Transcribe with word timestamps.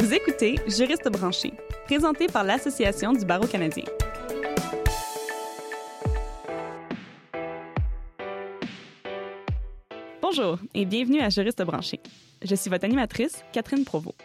Vous 0.00 0.14
écoutez 0.14 0.54
Juriste 0.68 1.08
branché, 1.10 1.52
présenté 1.86 2.28
par 2.28 2.44
l'Association 2.44 3.12
du 3.12 3.24
barreau 3.24 3.48
canadien. 3.48 3.82
Bonjour 10.22 10.60
et 10.72 10.84
bienvenue 10.84 11.20
à 11.20 11.30
Juriste 11.30 11.62
branché. 11.62 11.98
Je 12.44 12.54
suis 12.54 12.70
votre 12.70 12.84
animatrice, 12.84 13.42
Catherine 13.52 13.84
Provost. 13.84 14.16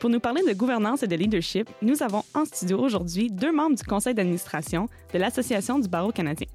Pour 0.00 0.08
nous 0.08 0.20
parler 0.20 0.42
de 0.42 0.54
gouvernance 0.54 1.02
et 1.02 1.06
de 1.06 1.16
leadership, 1.16 1.68
nous 1.82 2.02
avons 2.02 2.24
en 2.32 2.46
studio 2.46 2.78
aujourd'hui 2.78 3.30
deux 3.30 3.52
membres 3.52 3.76
du 3.76 3.84
conseil 3.84 4.14
d'administration 4.14 4.88
de 5.12 5.18
l'Association 5.18 5.78
du 5.78 5.88
barreau 5.88 6.12
canadien, 6.12 6.48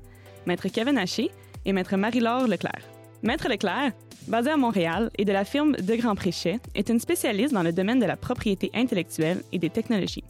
Maître 0.48 0.70
Kevin 0.70 0.98
Haché 0.98 1.30
et 1.66 1.72
Maître 1.72 1.96
Marie-Laure 1.98 2.48
Leclerc. 2.48 2.82
Maître 3.22 3.48
Leclerc, 3.48 3.92
basée 4.28 4.52
à 4.52 4.58
Montréal 4.58 5.10
et 5.18 5.26
de 5.26 5.32
la 5.32 5.46
firme 5.46 5.76
De 5.76 5.96
Grand 5.96 6.16
Préchet, 6.16 6.60
est 6.76 6.90
une 6.90 7.00
spécialiste 7.00 7.54
dans 7.54 7.64
le 7.64 7.74
domaine 7.74 8.00
de 8.00 8.06
la 8.06 8.18
propriété 8.18 8.72
intellectuelle 8.74 9.44
et 9.52 9.60
des 9.60 9.70
technologies. 9.70 10.24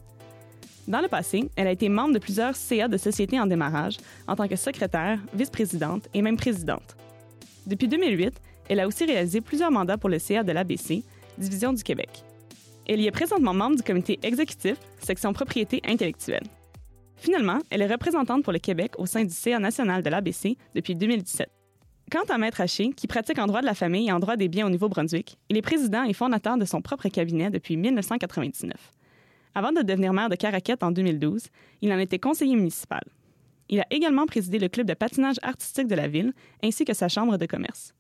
Dans 0.88 1.02
le 1.02 1.08
passé, 1.08 1.50
elle 1.56 1.68
a 1.68 1.72
été 1.72 1.88
membre 1.88 2.14
de 2.14 2.20
plusieurs 2.20 2.56
CA 2.56 2.88
de 2.88 2.98
sociétés 2.98 3.40
en 3.40 3.48
démarrage 3.48 3.98
en 4.28 4.36
tant 4.36 4.48
que 4.48 4.56
secrétaire, 4.56 5.20
vice-présidente 5.34 6.10
et 6.14 6.22
même 6.22 6.38
présidente. 6.38 6.98
Depuis 7.66 7.88
2008, 7.88 8.34
elle 8.68 8.80
a 8.82 8.88
aussi 8.88 9.06
réalisé 9.06 9.40
plusieurs 9.40 9.72
mandats 9.72 9.98
pour 9.98 10.10
le 10.10 10.20
CA 10.20 10.44
de 10.44 10.52
l'ABC, 10.52 11.04
division 11.38 11.72
du 11.72 11.84
Québec. 11.84 12.24
Elle 12.88 13.00
y 13.00 13.08
est 13.08 13.12
présentement 13.12 13.54
membre 13.54 13.78
du 13.78 13.84
comité 13.84 14.20
exécutif, 14.24 14.76
section 15.00 15.32
propriété 15.32 15.82
intellectuelle. 15.86 16.44
Finalement, 17.16 17.60
elle 17.70 17.82
est 17.82 17.88
représentante 17.88 18.44
pour 18.44 18.52
le 18.52 18.60
Québec 18.60 18.96
au 18.98 19.06
sein 19.06 19.24
du 19.24 19.34
CA 19.34 19.60
national 19.60 20.04
de 20.04 20.10
l'ABC 20.10 20.58
depuis 20.76 20.96
2017. 20.96 21.50
Quant 22.12 22.24
à 22.30 22.38
Maître 22.38 22.62
Haché, 22.62 22.92
qui 22.92 23.08
pratique 23.08 23.40
en 23.40 23.48
droit 23.48 23.62
de 23.62 23.66
la 23.66 23.74
famille 23.74 24.08
et 24.08 24.12
en 24.12 24.20
droit 24.20 24.36
des 24.36 24.48
biens 24.48 24.68
au 24.68 24.70
Nouveau-Brunswick, 24.70 25.38
il 25.50 25.58
est 25.58 25.62
président 25.62 26.04
et 26.04 26.14
fondateur 26.14 26.58
de 26.58 26.66
son 26.66 26.82
propre 26.82 27.08
cabinet 27.10 27.50
depuis 27.50 27.78
1999. 27.78 28.74
Avant 29.56 29.72
de 29.72 29.82
devenir 29.82 30.14
maire 30.14 30.30
de 30.30 30.36
Caraquette 30.36 30.84
en 30.84 30.92
2012, 30.92 31.48
il 31.82 31.92
en 31.92 31.98
était 32.00 32.20
conseiller 32.20 32.56
municipal. 32.56 33.04
Il 33.70 33.80
a 33.80 33.86
également 33.90 34.26
présidé 34.26 34.60
le 34.60 34.68
club 34.68 34.88
de 34.88 34.94
patinage 34.94 35.38
artistique 35.42 35.88
de 35.88 35.96
la 35.96 36.08
ville 36.08 36.34
ainsi 36.62 36.86
que 36.86 36.94
sa 36.94 37.08
chambre 37.08 37.38
de 37.38 37.46
commerce. 37.46 37.94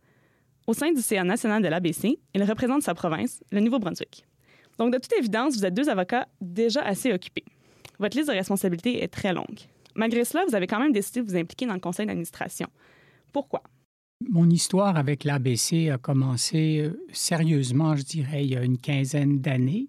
Au 0.67 0.73
sein 0.73 0.91
du 0.91 1.01
CA 1.01 1.23
national 1.23 1.61
de 1.61 1.67
l'ABC, 1.67 2.19
il 2.33 2.43
représente 2.43 2.83
sa 2.83 2.93
province, 2.93 3.43
le 3.51 3.59
Nouveau-Brunswick. 3.59 4.25
Donc, 4.77 4.93
de 4.93 4.97
toute 4.97 5.13
évidence, 5.13 5.55
vous 5.55 5.65
êtes 5.65 5.73
deux 5.73 5.89
avocats 5.89 6.27
déjà 6.41 6.81
assez 6.81 7.11
occupés. 7.13 7.45
Votre 7.99 8.17
liste 8.17 8.29
de 8.29 8.35
responsabilités 8.35 9.03
est 9.03 9.07
très 9.07 9.33
longue. 9.33 9.59
Malgré 9.95 10.25
cela, 10.25 10.45
vous 10.47 10.55
avez 10.55 10.67
quand 10.67 10.79
même 10.79 10.91
décidé 10.91 11.21
de 11.21 11.27
vous 11.27 11.35
impliquer 11.35 11.65
dans 11.65 11.73
le 11.73 11.79
conseil 11.79 12.05
d'administration. 12.05 12.67
Pourquoi? 13.31 13.61
Mon 14.29 14.49
histoire 14.49 14.97
avec 14.97 15.23
l'ABC 15.23 15.89
a 15.89 15.97
commencé 15.97 16.79
euh, 16.79 16.99
sérieusement, 17.11 17.95
je 17.95 18.03
dirais, 18.03 18.43
il 18.45 18.51
y 18.51 18.55
a 18.55 18.63
une 18.63 18.77
quinzaine 18.77 19.39
d'années. 19.39 19.87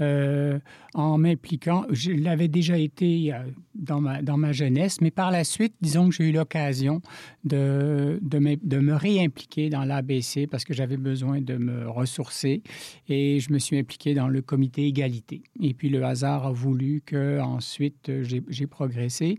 Euh, 0.00 0.58
en 0.94 1.16
m'impliquant. 1.16 1.84
Je 1.90 2.12
l'avais 2.12 2.48
déjà 2.48 2.76
été 2.76 3.32
euh, 3.32 3.38
dans 3.74 4.00
ma, 4.00 4.22
dans 4.22 4.36
ma 4.36 4.52
jeunesse, 4.52 5.00
mais 5.00 5.10
par 5.10 5.30
la 5.30 5.44
suite, 5.44 5.74
disons 5.80 6.08
que 6.08 6.14
j'ai 6.14 6.24
eu 6.24 6.32
l'occasion 6.32 7.02
de, 7.44 8.18
de, 8.22 8.38
me, 8.38 8.94
réimpliquer 8.94 9.68
dans 9.68 9.84
l'ABC 9.84 10.46
parce 10.50 10.64
que 10.64 10.74
j'avais 10.74 10.96
besoin 10.96 11.40
de 11.40 11.56
me 11.56 11.88
ressourcer 11.88 12.62
et 13.08 13.38
je 13.38 13.52
me 13.52 13.58
suis 13.58 13.78
impliqué 13.78 14.14
dans 14.14 14.28
le 14.28 14.42
comité 14.42 14.86
égalité. 14.86 15.42
Et 15.60 15.72
puis 15.72 15.88
le 15.88 16.02
hasard 16.04 16.46
a 16.46 16.52
voulu 16.52 17.02
que 17.04 17.38
ensuite 17.40 18.10
j'ai 18.22 18.66
progressé 18.66 19.38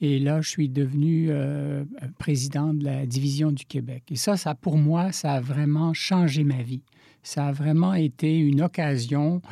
et 0.00 0.18
là, 0.18 0.40
je 0.40 0.48
suis 0.48 0.68
devenu 0.68 1.26
euh, 1.30 1.84
président 2.18 2.72
de 2.72 2.84
la 2.84 3.04
division 3.04 3.52
du 3.52 3.66
Québec. 3.66 4.04
Et 4.10 4.16
ça, 4.16 4.36
ça, 4.36 4.54
pour 4.54 4.78
moi, 4.78 5.12
ça 5.12 5.34
a 5.34 5.40
vraiment 5.40 5.92
changé 5.92 6.42
ma 6.42 6.62
vie. 6.62 6.82
Ça 7.22 7.48
a 7.48 7.52
vraiment 7.52 7.92
été 7.92 8.38
une 8.38 8.62
occasion 8.62 9.42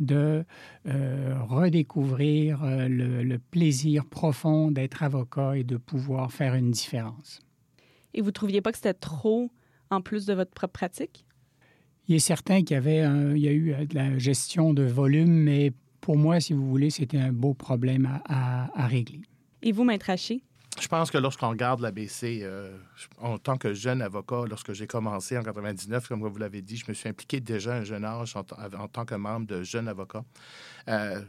de 0.00 0.44
euh, 0.86 1.34
redécouvrir 1.46 2.64
euh, 2.64 2.88
le, 2.88 3.22
le, 3.22 3.38
plaisir 3.38 4.06
profond 4.06 4.70
d'être 4.70 5.02
avocat 5.02 5.58
et 5.58 5.64
de 5.64 5.76
pouvoir 5.76 6.32
faire 6.32 6.54
une 6.54 6.70
différence. 6.70 7.40
Et 8.14 8.22
vous 8.22 8.28
ne 8.28 8.32
trouviez 8.32 8.62
pas 8.62 8.72
que 8.72 8.78
c'était 8.78 8.94
trop 8.94 9.50
en 9.90 10.00
plus 10.00 10.24
de 10.24 10.32
votre 10.32 10.52
propre 10.52 10.72
pratique? 10.72 11.26
Il 12.06 12.14
est 12.14 12.20
certain 12.20 12.60
qu'il 12.62 12.70
y 12.70 12.78
avait 12.78 13.02
un, 13.02 13.36
il 13.36 13.42
y 13.42 13.48
a 13.48 13.52
eu 13.52 13.74
de 13.84 13.94
la 13.94 14.16
gestion 14.16 14.72
de 14.72 14.84
volume, 14.84 15.30
mais 15.30 15.74
pour 16.00 16.16
moi, 16.16 16.40
si 16.40 16.54
vous 16.54 16.66
voulez, 16.66 16.88
c'était 16.88 17.18
un 17.18 17.32
beau 17.32 17.52
problème 17.52 18.06
à, 18.06 18.22
à, 18.24 18.84
à 18.84 18.86
régler. 18.86 19.20
Et 19.62 19.72
vous, 19.72 19.84
Maître 19.84 20.10
Haché? 20.10 20.42
Je 20.80 20.86
pense 20.86 21.10
que 21.10 21.18
lorsqu'on 21.18 21.48
regarde 21.48 21.80
l'ABC, 21.80 22.40
euh, 22.42 22.76
en 23.18 23.38
tant 23.38 23.56
que 23.56 23.74
jeune 23.74 24.00
avocat, 24.00 24.44
lorsque 24.48 24.72
j'ai 24.72 24.86
commencé 24.86 25.36
en 25.36 25.42
99, 25.42 26.06
comme 26.06 26.22
vous 26.22 26.38
l'avez 26.38 26.62
dit, 26.62 26.76
je 26.76 26.84
me 26.88 26.94
suis 26.94 27.08
impliqué 27.08 27.40
déjà 27.40 27.74
à 27.74 27.78
un 27.78 27.84
jeune 27.84 28.04
âge 28.04 28.36
en, 28.36 28.44
tant 28.44 29.04
que 29.04 29.14
membre 29.16 29.46
de 29.46 29.62
jeune 29.62 29.88
avocat. 29.88 30.24
Euh, 30.88 31.20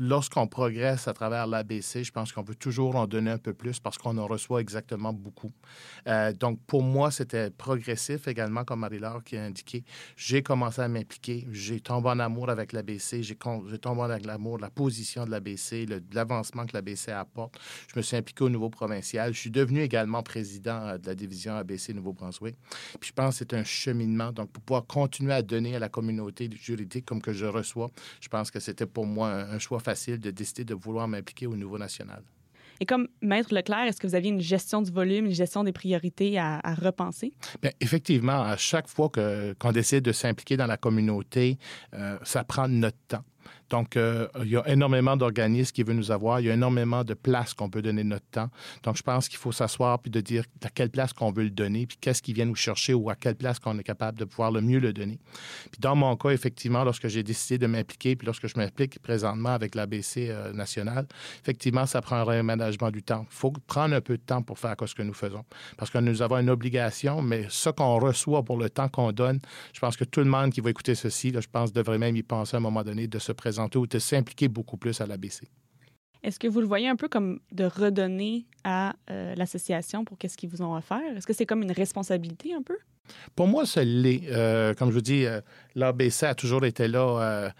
lorsqu'on 0.00 0.46
progresse 0.46 1.06
à 1.08 1.12
travers 1.12 1.46
l'ABC, 1.46 2.04
je 2.04 2.10
pense 2.10 2.32
qu'on 2.32 2.42
peut 2.42 2.54
toujours 2.54 2.96
en 2.96 3.06
donner 3.06 3.30
un 3.30 3.38
peu 3.38 3.52
plus 3.52 3.78
parce 3.80 3.98
qu'on 3.98 4.16
en 4.16 4.26
reçoit 4.26 4.62
exactement 4.62 5.12
beaucoup. 5.12 5.52
Euh, 6.08 6.32
donc, 6.32 6.58
pour 6.66 6.82
moi, 6.82 7.10
c'était 7.10 7.50
progressif 7.50 8.26
également, 8.26 8.64
comme 8.64 8.80
Marie-Laure 8.80 9.22
qui 9.22 9.36
a 9.36 9.44
indiqué. 9.44 9.84
J'ai 10.16 10.42
commencé 10.42 10.80
à 10.80 10.88
m'impliquer. 10.88 11.46
J'ai 11.52 11.80
tombé 11.80 12.08
en 12.08 12.18
amour 12.18 12.48
avec 12.48 12.72
l'ABC. 12.72 13.22
J'ai 13.22 13.36
tombé 13.36 14.00
en 14.00 14.10
amour 14.10 14.56
de 14.56 14.62
la 14.62 14.70
position 14.70 15.26
de 15.26 15.30
l'ABC, 15.30 15.86
l'avancement 16.14 16.64
que 16.64 16.72
l'ABC 16.72 17.10
apporte. 17.10 17.58
Je 17.92 17.98
me 17.98 18.02
suis 18.02 18.16
impliqué 18.16 18.42
au 18.42 18.48
niveau 18.48 18.70
provincial. 18.70 19.34
Je 19.34 19.38
suis 19.38 19.50
devenu 19.50 19.82
également 19.82 20.22
président 20.22 20.80
euh, 20.86 20.98
de 20.98 21.06
la 21.08 21.14
division 21.14 21.56
ABC 21.56 21.92
Nouveau-Brunswick. 21.92 22.56
Puis, 22.98 23.08
je 23.08 23.12
pense 23.12 23.34
que 23.34 23.38
c'est 23.40 23.54
un 23.54 23.64
cheminement. 23.64 24.32
Donc, 24.32 24.50
pour 24.50 24.62
pouvoir 24.62 24.86
continuer 24.86 25.34
à 25.34 25.42
donner 25.42 25.76
à 25.76 25.78
la 25.78 25.90
communauté 25.90 26.48
juridique 26.58 27.04
comme 27.04 27.20
que 27.20 27.34
je 27.34 27.44
reçois, 27.44 27.90
je 28.22 28.28
pense 28.28 28.50
que 28.50 28.60
c'était 28.60 28.86
pour 28.86 29.04
moi 29.04 29.28
un, 29.28 29.50
un 29.50 29.58
choix 29.58 29.78
facile 29.78 29.89
de 29.94 30.30
décider 30.30 30.64
de 30.64 30.74
vouloir 30.74 31.08
m'impliquer 31.08 31.46
au 31.46 31.56
niveau 31.56 31.78
national. 31.78 32.22
Et 32.82 32.86
comme 32.86 33.08
Maître 33.20 33.54
Leclerc, 33.54 33.86
est-ce 33.86 34.00
que 34.00 34.06
vous 34.06 34.14
aviez 34.14 34.30
une 34.30 34.40
gestion 34.40 34.80
du 34.80 34.90
volume, 34.90 35.26
une 35.26 35.34
gestion 35.34 35.64
des 35.64 35.72
priorités 35.72 36.38
à, 36.38 36.60
à 36.64 36.74
repenser? 36.74 37.34
Bien, 37.60 37.72
effectivement, 37.78 38.40
à 38.42 38.56
chaque 38.56 38.88
fois 38.88 39.10
qu'on 39.10 39.72
décide 39.72 40.02
de 40.02 40.12
s'impliquer 40.12 40.56
dans 40.56 40.66
la 40.66 40.78
communauté, 40.78 41.58
euh, 41.92 42.18
ça 42.22 42.42
prend 42.42 42.68
notre 42.68 42.96
temps. 43.06 43.24
Donc, 43.70 43.96
euh, 43.96 44.26
il 44.42 44.50
y 44.50 44.56
a 44.56 44.68
énormément 44.68 45.16
d'organismes 45.16 45.72
qui 45.72 45.84
veulent 45.84 45.96
nous 45.96 46.10
avoir. 46.10 46.40
Il 46.40 46.46
y 46.46 46.50
a 46.50 46.54
énormément 46.54 47.04
de 47.04 47.14
places 47.14 47.54
qu'on 47.54 47.70
peut 47.70 47.82
donner 47.82 48.02
notre 48.02 48.26
temps. 48.26 48.50
Donc, 48.82 48.96
je 48.96 49.02
pense 49.02 49.28
qu'il 49.28 49.38
faut 49.38 49.52
s'asseoir 49.52 50.00
puis 50.00 50.10
de 50.10 50.20
dire 50.20 50.44
à 50.64 50.70
quelle 50.70 50.90
place 50.90 51.12
qu'on 51.12 51.30
veut 51.30 51.44
le 51.44 51.50
donner, 51.50 51.86
puis 51.86 51.96
qu'est-ce 52.00 52.20
qui 52.20 52.32
vient 52.32 52.46
nous 52.46 52.56
chercher 52.56 52.94
ou 52.94 53.08
à 53.10 53.14
quelle 53.14 53.36
place 53.36 53.60
qu'on 53.60 53.78
est 53.78 53.84
capable 53.84 54.18
de 54.18 54.24
pouvoir 54.24 54.50
le 54.50 54.60
mieux 54.60 54.80
le 54.80 54.92
donner. 54.92 55.20
Puis 55.70 55.80
dans 55.80 55.94
mon 55.94 56.16
cas, 56.16 56.30
effectivement, 56.30 56.82
lorsque 56.82 57.06
j'ai 57.06 57.22
décidé 57.22 57.58
de 57.58 57.66
m'impliquer, 57.68 58.16
puis 58.16 58.26
lorsque 58.26 58.48
je 58.48 58.54
m'implique 58.56 58.98
présentement 58.98 59.50
avec 59.50 59.76
l'ABC 59.76 60.28
euh, 60.30 60.52
national, 60.52 61.06
effectivement, 61.40 61.86
ça 61.86 62.00
prend 62.00 62.16
un 62.16 62.24
réaménagement 62.24 62.90
du 62.90 63.04
temps. 63.04 63.24
Il 63.30 63.34
faut 63.34 63.52
prendre 63.68 63.94
un 63.94 64.00
peu 64.00 64.16
de 64.16 64.22
temps 64.22 64.42
pour 64.42 64.58
faire 64.58 64.74
ce 64.84 64.94
que 64.94 65.02
nous 65.02 65.14
faisons. 65.14 65.44
Parce 65.76 65.90
que 65.90 65.98
nous 65.98 66.22
avons 66.22 66.38
une 66.38 66.50
obligation, 66.50 67.22
mais 67.22 67.46
ce 67.48 67.70
qu'on 67.70 67.98
reçoit 68.00 68.42
pour 68.42 68.58
le 68.58 68.68
temps 68.68 68.88
qu'on 68.88 69.12
donne, 69.12 69.38
je 69.72 69.78
pense 69.78 69.96
que 69.96 70.04
tout 70.04 70.20
le 70.20 70.26
monde 70.26 70.50
qui 70.50 70.60
va 70.60 70.70
écouter 70.70 70.96
ceci, 70.96 71.32
je 71.32 71.48
pense, 71.50 71.72
devrait 71.72 71.98
même 71.98 72.16
y 72.16 72.22
penser 72.22 72.56
à 72.56 72.58
un 72.58 72.62
moment 72.62 72.82
donné 72.82 73.06
de 73.06 73.18
se 73.20 73.30
présenter 73.30 73.59
ou 73.74 73.86
de 73.86 73.98
s'impliquer 73.98 74.48
beaucoup 74.48 74.76
plus 74.76 75.00
à 75.00 75.06
l'ABC. 75.06 75.48
Est-ce 76.22 76.38
que 76.38 76.46
vous 76.46 76.60
le 76.60 76.66
voyez 76.66 76.88
un 76.88 76.96
peu 76.96 77.08
comme 77.08 77.40
de 77.50 77.64
redonner 77.64 78.46
à 78.62 78.94
euh, 79.10 79.34
l'association 79.36 80.04
pour 80.04 80.18
qu'est-ce 80.18 80.36
qu'ils 80.36 80.50
vous 80.50 80.62
ont 80.62 80.76
offert? 80.76 81.00
Est-ce 81.16 81.26
que 81.26 81.32
c'est 81.32 81.46
comme 81.46 81.62
une 81.62 81.72
responsabilité 81.72 82.52
un 82.52 82.62
peu? 82.62 82.76
Pour 83.34 83.46
moi, 83.46 83.64
ça 83.64 83.82
l'est. 83.82 84.22
Euh, 84.28 84.74
comme 84.74 84.90
je 84.90 84.94
vous 84.94 85.00
dis, 85.00 85.24
euh, 85.24 85.40
l'ABC 85.74 86.24
a 86.24 86.34
toujours 86.34 86.64
été 86.64 86.88
là 86.88 87.52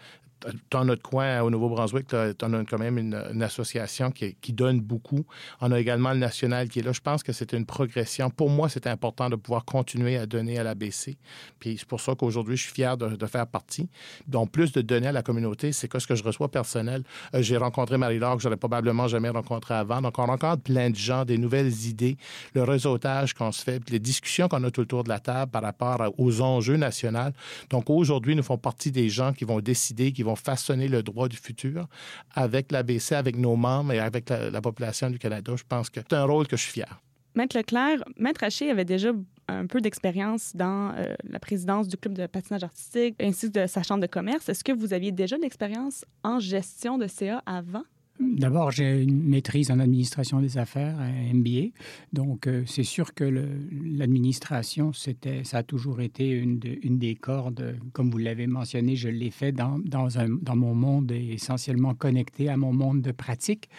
dans 0.70 0.84
notre 0.84 1.02
coin 1.02 1.40
au 1.42 1.50
Nouveau-Brunswick, 1.50 2.08
tu 2.08 2.16
as, 2.16 2.34
quand 2.34 2.78
même 2.78 2.98
une, 2.98 3.42
association 3.42 4.10
qui, 4.10 4.52
donne 4.52 4.80
beaucoup. 4.80 5.24
On 5.60 5.70
a 5.70 5.78
également 5.78 6.10
le 6.10 6.18
national 6.18 6.68
qui 6.68 6.80
est 6.80 6.82
là. 6.82 6.92
Je 6.92 7.00
pense 7.00 7.22
que 7.22 7.32
c'est 7.32 7.52
une 7.52 7.64
progression. 7.64 8.30
Pour 8.30 8.50
moi, 8.50 8.68
c'est 8.68 8.86
important 8.86 9.30
de 9.30 9.36
pouvoir 9.36 9.64
continuer 9.64 10.16
à 10.16 10.26
donner 10.26 10.58
à 10.58 10.64
l'ABC. 10.64 11.16
Puis 11.58 11.76
c'est 11.78 11.88
pour 11.88 12.00
ça 12.00 12.14
qu'aujourd'hui, 12.14 12.56
je 12.56 12.64
suis 12.64 12.72
fier 12.72 12.96
de, 12.96 13.16
de, 13.16 13.26
faire 13.26 13.46
partie. 13.46 13.88
Donc, 14.26 14.50
plus 14.50 14.72
de 14.72 14.80
donner 14.80 15.08
à 15.08 15.12
la 15.12 15.22
communauté, 15.22 15.72
c'est 15.72 15.88
que 15.88 15.98
ce 15.98 16.06
que 16.06 16.14
je 16.14 16.24
reçois 16.24 16.50
personnel. 16.50 17.04
Euh, 17.34 17.42
J'ai 17.42 17.56
rencontré 17.56 17.96
Marie-Laure 17.96 18.36
que 18.36 18.42
j'aurais 18.42 18.56
probablement 18.56 19.08
jamais 19.08 19.28
rencontré 19.28 19.74
avant. 19.74 20.02
Donc, 20.02 20.18
on 20.18 20.26
rencontre 20.26 20.62
plein 20.62 20.90
de 20.90 20.96
gens, 20.96 21.24
des 21.24 21.38
nouvelles 21.38 21.86
idées, 21.86 22.16
le 22.54 22.64
réseautage 22.64 23.34
qu'on 23.34 23.52
se 23.52 23.62
fait, 23.62 23.88
les 23.90 24.00
discussions 24.00 24.48
qu'on 24.48 24.62
a 24.64 24.70
tout 24.70 24.80
autour 24.80 25.04
de 25.04 25.08
la 25.08 25.20
table 25.20 25.50
par 25.50 25.62
rapport 25.62 26.12
aux 26.18 26.40
enjeux 26.40 26.76
nationaux. 26.76 27.30
Donc, 27.70 27.88
aujourd'hui, 27.88 28.34
nous 28.34 28.42
font 28.42 28.58
partie 28.58 28.90
des 28.90 29.08
gens 29.08 29.32
qui 29.32 29.44
vont 29.44 29.60
décider, 29.60 30.12
qui 30.12 30.22
vont 30.22 30.29
façonner 30.36 30.88
le 30.88 31.02
droit 31.02 31.28
du 31.28 31.36
futur 31.36 31.88
avec 32.34 32.72
l'ABC, 32.72 33.12
avec 33.12 33.36
nos 33.36 33.56
membres 33.56 33.92
et 33.92 33.98
avec 33.98 34.28
la, 34.28 34.50
la, 34.50 34.60
population 34.60 35.10
du 35.10 35.18
Canada. 35.18 35.54
Je 35.56 35.64
pense 35.68 35.90
que 35.90 36.00
c'est 36.00 36.16
un 36.16 36.24
rôle 36.24 36.46
que 36.46 36.56
je 36.56 36.62
suis 36.62 36.72
fier. 36.72 37.00
Maître 37.34 37.56
Leclerc, 37.56 38.02
Maître 38.16 38.42
Haché 38.42 38.70
avait 38.70 38.84
déjà 38.84 39.12
un 39.48 39.66
peu 39.66 39.80
d'expérience 39.80 40.54
dans 40.54 40.92
euh, 40.96 41.14
la 41.24 41.38
présidence 41.38 41.88
du 41.88 41.96
club 41.96 42.14
de 42.14 42.26
patinage 42.26 42.64
artistique 42.64 43.16
ainsi 43.20 43.50
que 43.50 43.60
de 43.60 43.66
sa 43.66 43.82
chambre 43.82 44.00
de 44.00 44.06
commerce. 44.06 44.48
Est-ce 44.48 44.64
que 44.64 44.72
vous 44.72 44.92
aviez 44.92 45.12
déjà 45.12 45.36
de 45.36 45.42
l'expérience 45.42 46.04
en 46.22 46.38
gestion 46.38 46.98
de 46.98 47.06
CA 47.06 47.42
avant? 47.46 47.84
D'abord, 48.20 48.70
j'ai 48.70 49.02
une 49.02 49.22
maîtrise 49.22 49.70
en 49.70 49.78
administration 49.78 50.40
des 50.40 50.58
affaires, 50.58 50.98
un 51.00 51.32
MBA. 51.32 51.70
Donc, 52.12 52.46
euh, 52.46 52.64
c'est 52.66 52.82
sûr 52.82 53.14
que 53.14 53.24
l'administration, 53.24 54.92
ça 54.92 55.56
a 55.56 55.62
toujours 55.62 56.02
été 56.02 56.28
une, 56.28 56.58
des 56.58 57.14
cordes. 57.14 57.78
Comme 57.94 58.10
vous 58.10 58.18
l'avez 58.18 58.46
mentionné, 58.46 58.94
je 58.94 59.08
l'ai 59.08 59.30
fait 59.30 59.52
dans, 59.52 59.78
dans 59.78 60.56
mon 60.56 60.74
monde 60.74 61.10
essentiellement 61.12 61.94
connecté 61.94 62.50
à 62.50 62.58
mon 62.58 62.74
monde 62.74 63.00
de 63.00 63.12
pratique. 63.12 63.70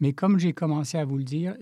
Mais 0.00 0.14
comme 0.14 0.38
j'ai 0.38 0.54
commencé 0.54 0.96
à 0.96 1.04
vous 1.04 1.18
le 1.18 1.24
dire, 1.24 1.54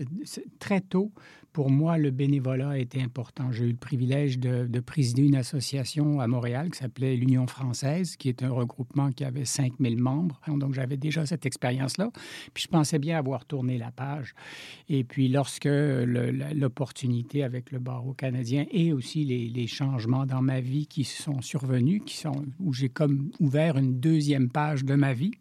très 0.60 0.80
tôt, 0.80 1.12
pour 1.52 1.70
moi, 1.70 1.98
le 1.98 2.10
bénévolat 2.10 2.78
était 2.78 3.02
important. 3.02 3.50
J'ai 3.50 3.64
eu 3.64 3.70
le 3.70 3.76
privilège 3.76 4.38
de, 4.38 4.80
présider 4.80 5.22
une 5.22 5.36
association 5.36 6.20
à 6.20 6.26
Montréal 6.26 6.70
qui 6.70 6.78
s'appelait 6.78 7.16
l'Union 7.16 7.46
française, 7.46 8.16
qui 8.16 8.28
est 8.28 8.42
un 8.42 8.50
regroupement 8.50 9.10
qui 9.10 9.24
avait 9.24 9.44
5000 9.44 9.98
membres. 9.98 10.40
Donc, 10.48 10.74
j'avais 10.74 10.96
déjà 10.96 11.26
cette 11.26 11.46
expérience-là. 11.46 12.10
Puis, 12.54 12.64
je 12.64 12.68
pensais 12.68 12.98
bien 12.98 13.18
avoir 13.18 13.44
tourné 13.44 13.78
la 13.78 13.90
page. 13.90 14.34
Et 14.88 15.04
puis, 15.04 15.28
lorsque 15.28 15.68
l'opportunité 15.68 17.42
avec 17.42 17.72
le 17.72 17.78
barreau 17.78 18.14
canadien 18.14 18.66
et 18.70 18.92
aussi 18.92 19.24
les, 19.24 19.66
changements 19.66 20.26
dans 20.26 20.42
ma 20.42 20.60
vie 20.60 20.86
qui 20.86 21.04
sont 21.04 21.42
survenus, 21.42 22.02
qui 22.04 22.16
sont, 22.16 22.44
où 22.58 22.72
j'ai 22.72 22.88
comme 22.88 23.30
ouvert 23.38 23.76
une 23.76 24.00
deuxième 24.00 24.48
page 24.50 24.84
de 24.84 24.94
ma 24.94 25.12
vie 25.12 25.32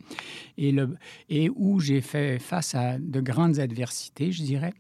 et 0.58 1.50
où 1.56 1.80
j'ai 1.80 2.02
fait 2.02 2.38
face 2.40 2.76
à 2.76 3.00
de 3.00 3.22
grandes 3.22 3.60
adversités, 3.60 4.32
je 4.32 4.44
dirais, 4.44 4.74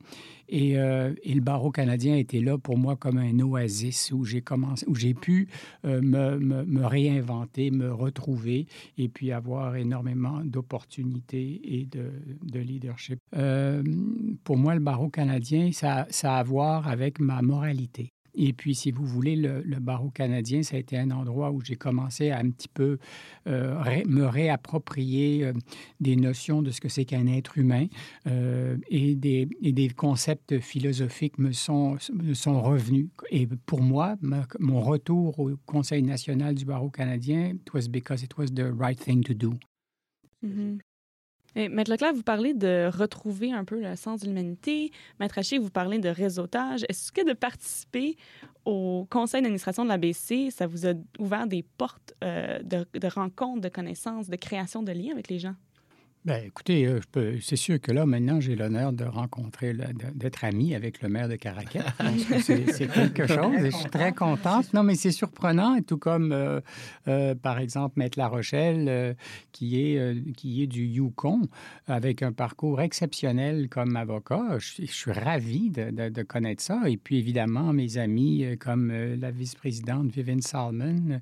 euh, 0.52 1.14
et, 1.24 1.34
le 1.34 1.42
barreau 1.42 1.72
canadien 1.72 2.16
était 2.16 2.42
là 2.42 2.58
pour 2.58 2.78
moi 2.78 2.96
comme 2.96 3.18
un 3.18 3.40
oasis 3.40 4.12
où 4.12 4.26
j'ai 4.26 4.42
commencé, 4.42 4.86
où 4.88 4.96
j'ai 4.96 5.14
pu 5.14 5.48
euh, 5.86 6.02
me, 6.02 6.86
réinventer, 6.86 7.72
me 7.72 7.92
retrouver 7.94 8.68
et 8.98 9.10
puis 9.10 9.32
avoir 9.32 9.76
énormément 9.76 10.42
d'opportunités 10.44 11.62
et 11.64 11.86
de, 11.86 12.60
leadership. 12.60 13.20
Euh, 13.36 13.84
pour 14.44 14.58
moi, 14.58 14.74
le 14.74 14.82
barreau 14.82 15.10
canadien, 15.10 15.72
ça, 15.72 16.08
ça 16.10 16.36
a 16.36 16.40
à 16.40 16.44
voir 16.44 16.88
avec 16.88 17.20
ma 17.20 17.42
moralité. 17.42 18.14
Et 18.36 18.54
puis, 18.54 18.76
si 18.76 18.92
vous 18.92 19.06
voulez, 19.06 19.36
le, 19.36 19.62
barreau 19.80 20.10
canadien, 20.10 20.64
ça 20.64 20.76
a 20.76 20.80
été 20.80 20.98
un 20.98 21.12
endroit 21.12 21.52
où 21.52 21.62
j'ai 21.62 21.76
commencé 21.76 22.32
à 22.32 22.40
un 22.40 22.50
petit 22.50 22.68
peu 22.68 22.98
euh, 23.48 24.04
me 24.08 24.26
réapproprier 24.26 25.46
euh, 25.46 25.54
des 26.00 26.16
notions 26.16 26.62
de 26.62 26.72
ce 26.72 26.82
que 26.82 26.90
c'est 26.90 27.06
qu'un 27.06 27.28
être 27.28 27.58
humain 27.58 27.88
euh, 28.28 28.78
et, 28.90 29.16
des, 29.16 29.90
concepts 29.96 30.60
philosophiques 30.60 31.38
me 31.38 31.52
sont, 31.52 31.98
me 32.14 32.34
sont 32.34 32.62
revenus. 32.62 33.08
Et 33.32 33.48
pour 33.48 33.82
moi, 33.82 34.16
mon 34.60 34.82
retour 34.82 35.40
au 35.40 35.52
Conseil 35.66 36.04
national 36.04 36.56
du 36.56 36.66
barreau 36.66 36.90
canadien, 36.90 37.56
it 37.56 37.74
was 37.74 37.88
because 37.90 38.24
it 38.24 38.38
was 38.38 38.48
the 38.54 38.72
right 38.72 39.00
thing 39.00 39.24
to 39.24 39.34
do. 39.34 39.58
Mm-hmm. 41.56 41.70
Maître 41.70 41.92
Leclerc, 41.92 42.14
vous 42.14 42.24
parlez 42.24 42.54
de 42.54 42.90
retrouver 42.92 43.52
un 43.52 43.66
peu 43.66 43.80
le 43.80 43.96
sens 43.96 44.22
de 44.22 44.28
l'humanité. 44.28 44.92
Maître 45.20 45.38
Haché, 45.38 45.58
vous 45.58 45.70
parlez 45.70 46.00
de 46.00 46.10
réseautage. 46.10 46.86
Est-ce 46.90 47.12
que 47.12 47.28
de 47.28 47.34
participer 47.34 48.18
au 48.66 49.08
conseil 49.10 49.42
d'administration 49.42 49.84
de 49.84 49.90
l'ABC, 49.90 50.52
ça 50.52 50.68
vous 50.68 50.86
a 50.86 50.94
ouvert 51.18 51.48
des 51.48 51.64
portes 51.64 52.14
euh, 52.24 52.60
de 52.64 53.08
rencontres, 53.08 53.62
de 53.62 53.70
connaissances, 53.70 54.30
de 54.30 54.36
création 54.36 54.84
de 54.84 54.92
liens 54.92 55.14
avec 55.14 55.30
les 55.30 55.40
gens? 55.40 55.56
Bien, 56.26 56.36
écoutez, 56.44 56.86
euh, 56.86 57.40
c'est 57.42 57.56
sûr 57.56 57.80
que 57.80 57.94
là, 57.94 58.06
maintenant, 58.06 58.42
j'ai 58.42 58.58
l'honneur 58.58 58.92
de 58.92 59.06
rencontrer, 59.06 59.74
d'être 60.14 60.44
ami 60.44 60.76
avec 60.76 61.02
le 61.02 61.08
maire 61.08 61.30
de 61.30 61.38
Caracat. 61.38 61.86
c'est 62.42 62.88
quelque 62.94 63.26
chose 63.26 63.56
et 63.64 63.72
je 63.72 63.78
suis 63.78 63.90
très 63.90 64.12
contente. 64.12 64.74
Non, 64.74 64.84
mais 64.84 64.96
c'est 64.96 65.14
surprenant, 65.14 65.80
tout 65.82 65.98
comme, 65.98 66.34
euh, 66.34 66.60
euh, 67.08 67.36
par 67.36 67.58
exemple, 67.58 67.94
Maître 67.98 68.20
La 68.20 68.28
Rochelle, 68.28 69.16
qui, 69.54 69.80
est, 69.80 70.36
qui 70.36 70.62
est 70.62 70.68
du 70.68 70.84
Yukon, 70.84 71.44
avec 71.88 72.22
un 72.22 72.34
parcours 72.34 72.82
exceptionnel 72.82 73.70
comme 73.70 73.96
avocat. 73.96 74.58
Je, 74.60 74.84
suis 74.88 75.12
ravi 75.14 75.70
de, 75.70 76.10
de, 76.10 76.24
connaître 76.24 76.62
ça. 76.62 76.82
Et 76.88 76.98
puis, 76.98 77.18
évidemment, 77.18 77.72
mes 77.72 77.98
amis 77.98 78.46
comme 78.60 78.92
la 78.92 79.32
vice-présidente 79.32 80.12
Vivienne 80.12 80.42
Salmon. 80.42 81.22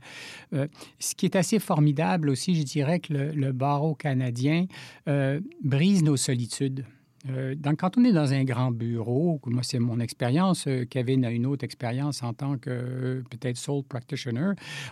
ce 0.52 1.16
qui 1.16 1.28
est 1.28 1.36
assez 1.36 1.60
formidable 1.60 2.32
aussi, 2.32 2.56
je 2.56 2.64
dirais 2.64 3.00
que 3.00 3.14
le, 3.14 3.32
le 3.32 3.52
barreau 3.52 3.94
canadien, 3.94 4.66
euh, 5.08 5.40
brise 5.64 6.04
nos 6.04 6.18
solitudes. 6.18 6.86
Euh, 7.30 7.56
quand 7.78 7.98
on 7.98 8.04
est 8.06 8.14
dans 8.14 8.32
un 8.32 8.44
grand 8.44 8.72
bureau, 8.72 9.40
moi 9.46 9.64
c'est 9.64 9.80
mon 9.80 10.00
expérience, 10.00 10.68
euh, 10.68 10.86
Kevin 10.86 11.26
a 11.26 11.32
une 11.32 11.46
autre 11.46 11.64
expérience 11.64 12.24
en 12.24 12.34
tant 12.34 12.58
que 12.58 13.24
peut-être 13.30 13.58
soul 13.58 13.84
practitioner, 13.84 14.52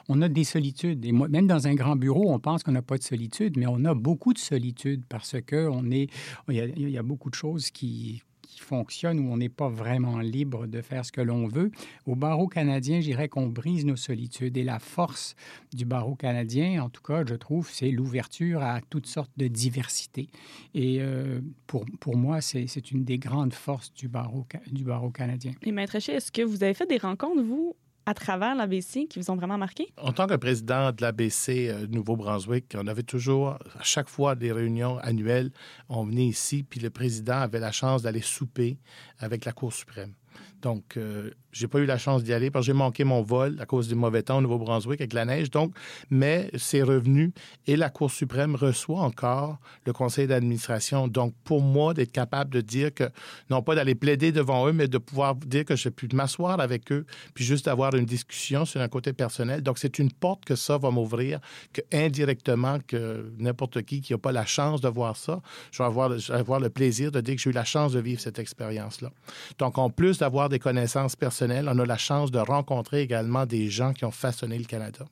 on 0.10 0.22
a 0.22 0.28
des 0.28 0.44
solitudes. 0.44 1.06
Et 1.06 1.12
moi, 1.12 1.28
même 1.28 1.48
dans 1.48 1.68
un 1.68 1.76
grand 1.76 1.96
bureau, 1.96 2.34
on 2.34 2.40
pense 2.40 2.64
qu'on 2.64 2.72
n'a 2.72 2.82
pas 2.82 2.98
de 2.98 3.04
solitude, 3.04 3.58
mais 3.58 3.68
on 3.68 3.86
a 3.86 3.94
beaucoup 3.94 4.34
de 4.34 4.40
solitude 4.40 5.04
parce 5.08 5.36
que 5.46 5.68
on 5.70 5.92
est, 5.92 6.10
il 6.50 6.90
y 6.90 6.98
a 6.98 7.04
beaucoup 7.04 7.30
de 7.30 7.36
choses 7.36 7.70
qui 7.70 8.22
fonctionne, 8.62 9.20
où 9.20 9.32
on 9.32 9.38
n'est 9.38 9.50
pas 9.50 9.70
vraiment 9.70 10.20
libre 10.20 10.68
de 10.68 10.82
faire 10.82 11.06
ce 11.06 11.12
que 11.12 11.22
l'on 11.22 11.48
veut. 11.48 11.72
Au 12.06 12.16
barreau 12.16 12.48
canadien, 12.48 13.00
je 13.00 13.06
dirais 13.06 13.30
qu'on 13.30 13.48
brise 13.48 13.86
nos 13.86 13.96
solitudes. 13.96 14.58
Et 14.58 14.64
la 14.64 14.80
force 14.80 15.36
du 15.74 15.86
barreau 15.86 16.16
canadien, 16.16 16.84
en 16.84 16.90
tout 16.90 17.02
cas, 17.02 17.24
je 17.28 17.36
trouve, 17.36 17.70
c'est 17.70 17.92
l'ouverture 17.92 18.62
à 18.62 18.82
toutes 18.90 19.08
sortes 19.08 19.32
de 19.38 19.48
diversités. 19.48 20.30
Et 20.74 20.98
euh, 21.00 21.42
pour, 21.68 21.86
pour 22.00 22.18
moi, 22.18 22.42
c'est 22.42 22.92
une 22.92 23.04
des 23.04 23.18
grandes 23.18 23.54
forces 23.54 23.94
du 23.94 24.08
barreau, 24.08 24.46
du 24.72 24.84
barreau 24.84 25.10
canadien. 25.10 25.54
Et 25.64 25.72
Maître 25.72 25.96
Haché, 25.96 26.14
est-ce 26.14 26.32
que 26.32 26.42
vous 26.42 26.64
avez 26.64 26.74
fait 26.74 26.88
des 26.88 26.98
rencontres, 26.98 27.42
vous, 27.42 27.76
à 28.06 28.14
travers 28.14 28.56
l'ABC 28.56 29.08
qui 29.10 29.20
vous 29.20 29.32
ont 29.32 29.36
vraiment 29.36 29.58
marqué? 29.58 29.92
En 29.98 30.14
tant 30.14 30.28
que 30.28 30.36
président 30.36 30.92
de 30.92 31.02
l'ABC 31.02 31.70
euh, 31.70 31.88
Nouveau-Brunswick, 31.88 32.76
on 32.76 32.88
avait 32.88 33.04
toujours, 33.04 33.50
à 33.50 33.84
chaque 33.84 34.10
fois 34.10 34.36
des 34.36 34.52
réunions 34.52 34.98
annuelles, 35.00 35.52
on 35.90 36.04
venait 36.04 36.26
ici, 36.26 36.64
puis 36.64 36.80
le 36.80 36.90
président 36.90 37.40
avait 37.40 37.60
la 37.60 37.72
chance 37.72 38.04
d'aller 38.04 38.22
souper 38.22 38.78
avec 39.20 39.46
la 39.46 39.52
Cour 39.52 39.74
suprême. 39.74 40.14
Donc, 40.62 40.98
euh, 40.98 41.32
j'ai 41.56 41.68
pas 41.68 41.80
eu 41.80 41.86
la 41.86 41.98
chance 41.98 42.24
d'y 42.24 42.34
aller 42.34 42.52
parce 42.52 42.66
que 42.66 42.74
j'ai 42.74 42.78
manqué 42.78 43.06
mon 43.06 43.22
vol 43.22 43.56
à 43.62 43.66
cause 43.66 43.88
du 43.88 43.96
mauvais 43.96 44.24
temps 44.24 44.40
au 44.40 44.42
Nouveau-Brunswick 44.42 45.00
avec 45.00 45.14
la 45.14 45.24
neige. 45.24 45.50
Donc, 45.50 45.74
mais 46.10 46.50
c'est 46.58 46.82
revenu 46.82 47.34
et 47.66 47.78
la 47.78 47.90
Cour 47.90 48.12
suprême 48.12 48.56
reçoit 48.56 49.00
encore 49.00 49.58
le 49.86 49.94
conseil 49.94 50.28
d'administration. 50.28 51.08
Donc, 51.08 51.34
pour 51.46 51.62
moi, 51.62 51.94
d'être 51.94 52.12
capable 52.12 52.52
de 52.52 52.60
dire 52.60 52.94
que, 52.94 53.06
non 53.50 53.62
pas 53.62 53.74
d'aller 53.76 53.96
plaider 53.96 54.34
devant 54.34 54.68
eux, 54.68 54.74
mais 54.74 54.90
de 54.90 54.98
pouvoir 54.98 55.36
dire 55.36 55.64
que 55.64 55.78
j'ai 55.78 55.92
pu 55.92 56.10
m'asseoir 56.12 56.60
avec 56.60 56.92
eux, 56.92 57.06
puis 57.34 57.46
juste 57.46 57.70
avoir 57.70 57.96
une 57.96 58.06
discussion 58.06 58.66
sur 58.66 58.82
un 58.82 58.90
côté 58.90 59.14
personnel. 59.14 59.62
Donc, 59.62 59.78
c'est 59.78 59.98
une 59.98 60.12
porte 60.12 60.44
que 60.44 60.56
ça 60.56 60.78
va 60.78 60.92
m'ouvrir, 60.92 61.40
que 61.72 61.82
indirectement, 61.94 62.80
que 62.86 63.32
n'importe 63.38 63.82
qui 63.84 64.02
qui 64.02 64.12
n'a 64.12 64.18
pas 64.18 64.34
la 64.34 64.46
chance 64.46 64.82
de 64.82 64.90
voir 64.90 65.16
ça, 65.16 65.42
je 65.72 65.82
avoir, 65.82 66.18
je 66.18 66.34
vais 66.34 66.40
avoir 66.40 66.60
le 66.60 66.70
plaisir 66.70 67.12
de 67.12 67.22
dire 67.22 67.36
que 67.36 67.42
j'ai 67.42 67.50
eu 67.50 67.54
la 67.54 67.64
chance 67.64 67.94
de 67.94 68.00
vivre 68.00 68.20
cette 68.20 68.40
expérience-là. 68.40 69.12
Donc, 69.58 69.78
en 69.78 69.90
plus 69.90 70.18
d'avoir 70.18 70.45
des 70.50 70.60
connaissances 70.60 71.16
personnelles, 71.16 71.68
on 71.70 71.78
a 71.80 71.86
la 71.86 71.98
chance 71.98 72.32
de 72.32 72.40
rencontrer 72.40 73.02
également 73.02 73.46
des 73.46 73.70
gens 73.70 73.94
qui 73.94 74.06
ont 74.06 74.12
façonné 74.12 74.58
le 74.58 74.66
Canada. 74.66 75.06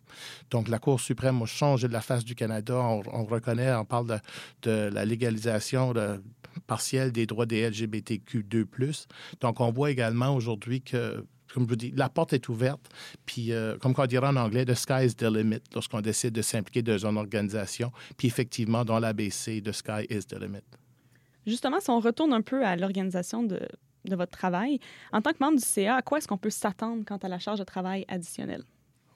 Donc, 0.50 0.68
la 0.68 0.80
Cour 0.80 1.00
suprême 1.00 1.41
a 1.41 1.45
changé 1.45 1.88
de 1.88 1.94
la 1.94 2.01
face 2.01 2.24
du 2.24 2.35
Canada. 2.35 2.75
On, 2.75 3.25
reconnaît, 3.25 3.74
on 3.74 3.86
parle 3.86 4.19
de, 4.62 4.89
la 4.93 5.05
légalisation 5.05 5.93
partielle 6.67 7.12
des 7.12 7.25
droits 7.25 7.46
des 7.46 7.69
LGBTQ2+. 7.69 9.05
Donc, 9.41 9.60
on 9.60 9.72
voit 9.72 9.91
également 9.91 10.36
aujourd'hui 10.36 10.81
que 10.81 11.25
comme 11.53 11.65
je 11.65 11.69
vous 11.69 11.75
dis, 11.75 11.93
la 11.96 12.10
porte 12.10 12.34
est 12.34 12.50
ouverte. 12.50 12.89
Puis, 13.27 13.51
euh, 13.51 13.77
comme 13.77 13.93
on 13.96 14.05
dirait 14.08 14.25
en 14.25 14.36
anglais, 14.38 14.65
the 14.65 14.74
sky 14.74 15.05
is 15.05 15.13
the 15.13 15.24
limit 15.24 15.62
lorsqu'on 15.75 16.01
décide 16.01 16.34
de 16.34 16.41
s'impliquer 16.41 16.81
dans 16.81 17.05
une 17.05 17.15
organisation. 17.15 17.91
Puis, 18.17 18.27
effectivement, 18.27 18.84
dans 18.84 19.00
l'ABC, 19.00 19.62
the 19.62 19.72
sky 19.72 20.08
is 20.10 20.25
the 20.25 20.39
limit. 20.39 20.63
Justement, 21.46 21.79
si 21.79 21.91
on 21.91 22.00
retourne 22.00 22.34
un 22.34 22.41
peu 22.41 22.65
à 22.65 22.75
l'organisation 22.75 23.43
de, 23.43 23.60
de 24.05 24.15
votre 24.15 24.31
travail. 24.31 24.79
En 25.12 25.22
tant 25.22 25.31
que 25.31 25.38
membre 25.39 25.57
du 25.57 25.65
CA, 25.65 25.95
à 25.95 26.01
quoi 26.01 26.17
est-ce 26.17 26.27
qu'on 26.27 26.38
peut 26.38 26.50
s'attendre 26.50 27.03
quant 27.05 27.17
à 27.17 27.27
la 27.27 27.39
charge 27.39 27.60
de 27.60 27.63
travail 27.63 28.05
additionnelle? 28.07 28.63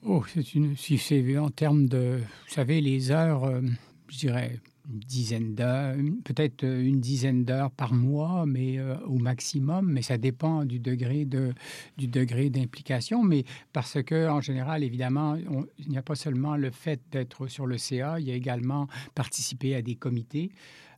Oh, 0.04 0.22
c'est 0.32 0.54
une, 0.54 0.76
si 0.76 0.96
c'est 0.96 1.36
en 1.38 1.50
termes 1.50 1.86
de, 1.88 2.20
vous 2.20 2.54
savez, 2.54 2.80
les 2.80 3.10
heures, 3.10 3.44
euh, 3.44 3.60
je 4.08 4.18
dirais 4.18 4.60
une 4.90 5.00
dizaine 5.00 5.54
d'heures, 5.54 5.96
peut-être 6.24 6.64
euh, 6.64 6.82
une 6.82 7.00
dizaine 7.00 7.44
d'heures 7.44 7.70
par 7.70 7.92
mois, 7.92 8.46
mais 8.46 8.78
euh, 8.78 8.96
au 9.06 9.18
maximum. 9.18 9.90
Mais 9.90 10.02
ça 10.02 10.16
dépend 10.16 10.64
du 10.64 10.78
degré 10.78 11.24
de 11.24 11.52
du 11.96 12.06
degré 12.06 12.48
d'implication. 12.48 13.22
Mais 13.22 13.44
parce 13.72 14.02
que 14.02 14.28
en 14.28 14.40
général, 14.40 14.84
évidemment, 14.84 15.36
il 15.36 15.88
n'y 15.88 15.98
a 15.98 16.02
pas 16.02 16.14
seulement 16.14 16.56
le 16.56 16.70
fait 16.70 17.00
d'être 17.10 17.48
sur 17.48 17.66
le 17.66 17.76
CA, 17.76 18.20
il 18.20 18.28
y 18.28 18.30
a 18.30 18.34
également 18.34 18.86
participer 19.14 19.74
à 19.74 19.82
des 19.82 19.96
comités. 19.96 20.52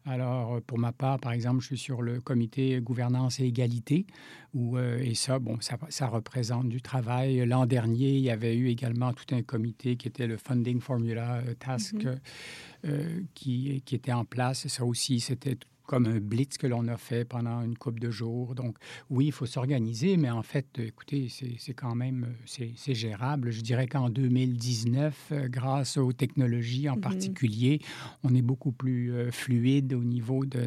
Alors, 0.07 0.55
euh, 0.55 0.61
pour 0.67 0.79
ma 0.79 0.93
part, 0.93 1.19
par 1.19 1.33
exemple, 1.33 1.61
je 1.61 1.67
suis 1.67 1.79
sur 1.79 2.03
le 2.03 2.21
comité 2.21 2.81
gouvernance 2.81 3.39
et 3.41 3.45
égalité, 3.45 4.07
où, 4.55 4.77
euh, 4.77 4.99
et 4.99 5.15
ça, 5.15 5.39
bon, 5.39 5.59
ça, 5.61 6.07
représente 6.07 6.69
du 6.69 6.81
travail. 6.81 7.45
L'an 7.47 7.67
dernier, 7.67 8.17
il 8.17 8.23
y 8.23 8.31
avait 8.31 8.57
eu 8.57 8.69
également 8.69 9.13
tout 9.13 9.35
un 9.35 9.43
comité 9.43 9.97
qui 9.97 10.09
était 10.09 10.27
le 10.27 10.37
Funding 10.37 10.81
Formula 10.81 11.43
euh, 11.47 11.55
Task, 11.55 11.95
mm-hmm. 11.95 13.25
qui, 13.35 13.83
qui, 13.85 13.95
était 13.95 14.13
en 14.13 14.25
place. 14.25 14.65
Et 14.65 14.69
ça 14.69 14.85
aussi, 14.85 15.21
c'était 15.21 15.59
comme 15.91 16.07
un 16.07 16.21
blitz 16.21 16.57
que 16.57 16.69
l'on 16.69 16.87
a 16.87 16.97
fait 16.97 17.25
pendant 17.25 17.63
une 17.63 17.77
couple 17.77 17.99
de 17.99 18.13
jours. 18.13 18.55
Donc, 18.55 18.77
oui, 19.11 19.27
il 19.27 19.33
faut 19.33 19.45
s'organiser, 19.45 20.17
mais 20.17 20.31
en 20.31 20.45
fait, 20.45 20.79
écoutez, 20.79 21.27
c'est 21.29 21.75
quand 21.75 21.97
même, 21.97 22.29
c'est 22.47 22.95
gérable. 22.95 23.51
Je 23.51 23.61
dirais 23.61 23.89
qu'en 23.89 24.09
2019, 24.09 25.33
grâce 25.47 25.97
aux 25.97 26.13
technologies 26.13 26.89
en 26.89 26.95
mm-hmm. 26.95 27.01
particulier, 27.01 27.81
on 28.23 28.33
est 28.37 28.43
beaucoup 28.43 28.71
plus 28.71 29.33
fluide 29.33 29.93
au 29.93 30.05
niveau 30.05 30.47
de, 30.47 30.67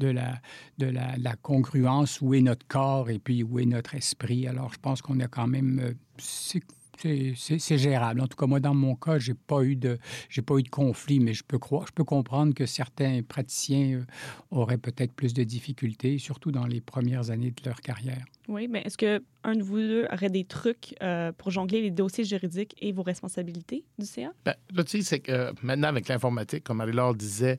de, 0.00 0.08
la, 0.08 0.40
de 0.78 0.86
la, 0.86 1.16
la, 1.18 1.36
congruence, 1.36 2.20
où 2.20 2.34
est 2.34 2.40
notre 2.40 2.66
corps 2.66 3.10
et 3.10 3.20
puis 3.20 3.44
où 3.44 3.60
est 3.60 3.66
notre 3.66 3.94
esprit. 3.94 4.48
Alors, 4.48 4.72
je 4.72 4.80
pense 4.80 5.02
qu'on 5.02 5.20
a 5.20 5.28
quand 5.28 5.46
même 5.46 5.94
c'est 6.96 7.78
gérable. 7.78 8.20
En 8.20 8.26
tout 8.26 8.36
cas, 8.36 8.46
moi, 8.46 8.60
dans 8.60 8.74
mon 8.74 8.94
cas, 8.96 9.18
j'ai 9.18 9.34
pas 9.34 9.62
eu 9.62 9.76
de, 9.76 9.98
j'ai 10.28 10.42
pas 10.42 10.56
eu 10.56 10.62
de 10.62 10.68
conflit, 10.68 11.20
mais 11.20 11.34
je 11.34 11.44
peux 11.44 11.58
croire, 11.58 11.86
je 11.86 11.92
peux 11.92 12.04
comprendre 12.04 12.54
que 12.54 12.66
certains 12.66 13.22
praticiens 13.22 13.98
euh, 13.98 14.04
auraient 14.50 14.78
peut-être 14.78 15.12
plus 15.12 15.34
de 15.34 15.44
difficultés, 15.44 16.18
surtout 16.18 16.52
dans 16.52 16.66
les 16.66 16.80
premières 16.80 17.30
années 17.30 17.50
de 17.50 17.62
leur 17.64 17.80
carrière. 17.80 18.24
Oui, 18.48 18.68
mais 18.68 18.82
est-ce 18.84 18.98
que 18.98 19.22
un 19.44 19.56
de 19.56 19.62
vous 19.62 19.76
deux 19.76 20.06
aurait 20.10 20.30
des 20.30 20.44
trucs 20.44 20.94
euh, 21.02 21.30
pour 21.32 21.50
jongler 21.50 21.82
les 21.82 21.90
dossiers 21.90 22.24
juridiques 22.24 22.74
et 22.80 22.92
vos 22.92 23.02
responsabilités 23.02 23.84
du 23.98 24.06
CA? 24.06 24.32
Bien, 24.44 24.54
là, 24.74 24.84
tu 24.84 24.98
sais, 24.98 25.02
c'est 25.02 25.20
que 25.20 25.52
maintenant, 25.62 25.88
avec 25.88 26.08
l'informatique, 26.08 26.64
comme 26.64 26.78
Marie-Laure 26.78 27.14
disait, 27.14 27.58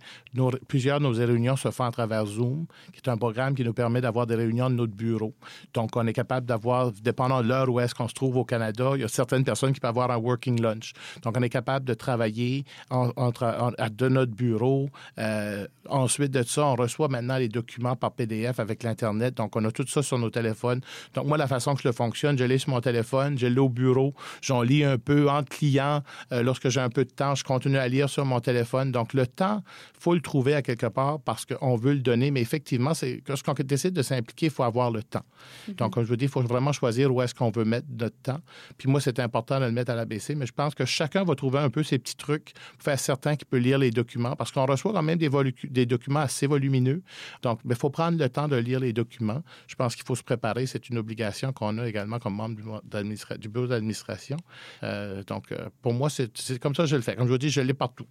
plusieurs 0.67 0.99
de 0.99 1.05
nos 1.05 1.11
réunions 1.11 1.55
se 1.55 1.69
font 1.69 1.85
à 1.85 1.91
travers 1.91 2.25
Zoom, 2.25 2.65
qui 2.91 2.97
est 2.97 3.09
un 3.09 3.17
programme 3.17 3.55
qui 3.55 3.63
nous 3.63 3.73
permet 3.73 4.01
d'avoir 4.01 4.25
des 4.25 4.35
réunions 4.35 4.69
de 4.69 4.75
notre 4.75 4.93
bureau. 4.93 5.33
Donc, 5.73 5.95
on 5.95 6.05
est 6.07 6.13
capable 6.13 6.47
d'avoir, 6.47 6.91
dépendant 6.91 7.41
de 7.41 7.47
l'heure 7.47 7.69
où 7.69 7.79
est-ce 7.79 7.93
qu'on 7.93 8.07
se 8.07 8.13
trouve 8.13 8.37
au 8.37 8.45
Canada, 8.45 8.91
il 8.95 9.01
y 9.01 9.03
a 9.03 9.07
certaines 9.07 9.43
personnes 9.43 9.73
qui 9.73 9.79
peuvent 9.79 9.89
avoir 9.89 10.11
un 10.11 10.17
working 10.17 10.59
lunch. 10.61 10.93
Donc, 11.21 11.37
on 11.37 11.41
est 11.41 11.49
capable 11.49 11.85
de 11.85 11.93
travailler 11.93 12.65
entre, 12.89 13.75
de 13.91 14.09
notre 14.09 14.33
bureau. 14.33 14.89
Euh, 15.19 15.67
ensuite 15.87 16.31
de 16.31 16.43
ça, 16.43 16.65
on 16.65 16.75
reçoit 16.75 17.07
maintenant 17.09 17.37
les 17.37 17.49
documents 17.49 17.95
par 17.95 18.11
PDF 18.11 18.59
avec 18.59 18.81
l'Internet. 18.81 19.35
Donc, 19.37 19.55
on 19.55 19.63
a 19.65 19.71
tout 19.71 19.85
ça 19.87 20.01
sur 20.01 20.17
nos 20.17 20.29
téléphones. 20.31 20.74
Donc, 21.13 21.27
moi, 21.27 21.37
la 21.37 21.47
façon 21.47 21.75
que 21.75 21.81
je 21.81 21.87
le 21.87 21.93
fonctionne, 21.93 22.37
je 22.37 22.43
l'ai 22.43 22.57
sur 22.57 22.69
mon 22.69 22.81
téléphone, 22.81 23.37
je 23.37 23.47
l'ai 23.47 23.59
au 23.59 23.69
bureau, 23.69 24.13
j'en 24.41 24.61
lis 24.61 24.83
un 24.83 24.97
peu 24.97 25.29
entre 25.29 25.49
clients. 25.49 26.01
Euh, 26.31 26.43
lorsque 26.43 26.69
j'ai 26.69 26.79
un 26.79 26.89
peu 26.89 27.05
de 27.05 27.11
temps, 27.11 27.35
je 27.35 27.43
continue 27.43 27.77
à 27.77 27.87
lire 27.87 28.09
sur 28.09 28.25
mon 28.25 28.39
téléphone. 28.39 28.91
Donc, 28.91 29.13
le 29.13 29.27
temps, 29.27 29.63
il 29.95 30.01
faut 30.01 30.13
le 30.13 30.21
trouver 30.21 30.53
à 30.55 30.61
quelque 30.61 30.87
part 30.87 31.19
parce 31.19 31.45
qu'on 31.45 31.75
veut 31.75 31.93
le 31.93 31.99
donner. 31.99 32.31
Mais 32.31 32.41
effectivement, 32.41 32.93
c'est 32.93 33.21
quand 33.25 33.59
on 33.59 33.63
décide 33.63 33.93
de 33.93 34.01
s'impliquer, 34.01 34.47
il 34.47 34.51
faut 34.51 34.63
avoir 34.63 34.91
le 34.91 35.03
temps. 35.03 35.23
Mm-hmm. 35.69 35.75
Donc, 35.75 35.93
comme 35.93 36.03
je 36.03 36.09
vous 36.09 36.15
dis, 36.15 36.25
il 36.25 36.31
faut 36.31 36.41
vraiment 36.41 36.71
choisir 36.71 37.13
où 37.13 37.21
est-ce 37.21 37.33
qu'on 37.33 37.51
veut 37.51 37.65
mettre 37.65 37.87
notre 37.89 38.17
temps. 38.21 38.39
Puis 38.77 38.89
moi, 38.89 39.01
c'est 39.01 39.19
important 39.19 39.59
de 39.59 39.65
le 39.65 39.71
mettre 39.71 39.91
à 39.91 39.95
l'ABC, 39.95 40.35
mais 40.35 40.45
je 40.45 40.53
pense 40.53 40.75
que 40.75 40.85
chacun 40.85 41.23
va 41.23 41.35
trouver 41.35 41.59
un 41.59 41.69
peu 41.69 41.83
ses 41.83 41.99
petits 41.99 42.15
trucs 42.15 42.53
pour 42.77 42.83
faire 42.83 42.99
certain 42.99 43.35
qu'il 43.35 43.47
peut 43.47 43.57
lire 43.57 43.77
les 43.77 43.91
documents 43.91 44.35
parce 44.35 44.51
qu'on 44.51 44.65
reçoit 44.65 44.93
quand 44.93 45.03
même 45.03 45.17
des, 45.17 45.29
des 45.63 45.85
documents 45.85 46.21
assez 46.21 46.47
volumineux. 46.47 47.01
Donc, 47.41 47.59
il 47.67 47.75
faut 47.75 47.89
prendre 47.89 48.17
le 48.17 48.29
temps 48.29 48.47
de 48.47 48.55
lire 48.55 48.79
les 48.79 48.93
documents. 48.93 49.43
Je 49.67 49.75
pense 49.75 49.95
qu'il 49.95 50.05
faut 50.05 50.15
se 50.15 50.23
préparer. 50.23 50.64
C'est 50.67 50.89
une 50.89 50.97
obligation 50.97 51.53
qu'on 51.53 51.77
a 51.77 51.87
également 51.87 52.19
comme 52.19 52.35
membre 52.35 52.55
du, 52.55 53.49
bureau 53.49 53.67
d'administration. 53.67 54.37
Euh, 54.83 55.23
donc, 55.23 55.51
euh, 55.51 55.69
pour 55.81 55.93
moi, 55.93 56.09
c'est 56.09 56.59
comme 56.59 56.75
ça 56.75 56.83
que 56.83 56.89
je 56.89 56.95
le 56.95 57.01
fais. 57.01 57.15
Comme 57.15 57.27
je 57.27 57.31
vous 57.31 57.37
dis, 57.37 57.49
je 57.49 57.61
l'ai 57.61 57.73
partout. 57.73 58.05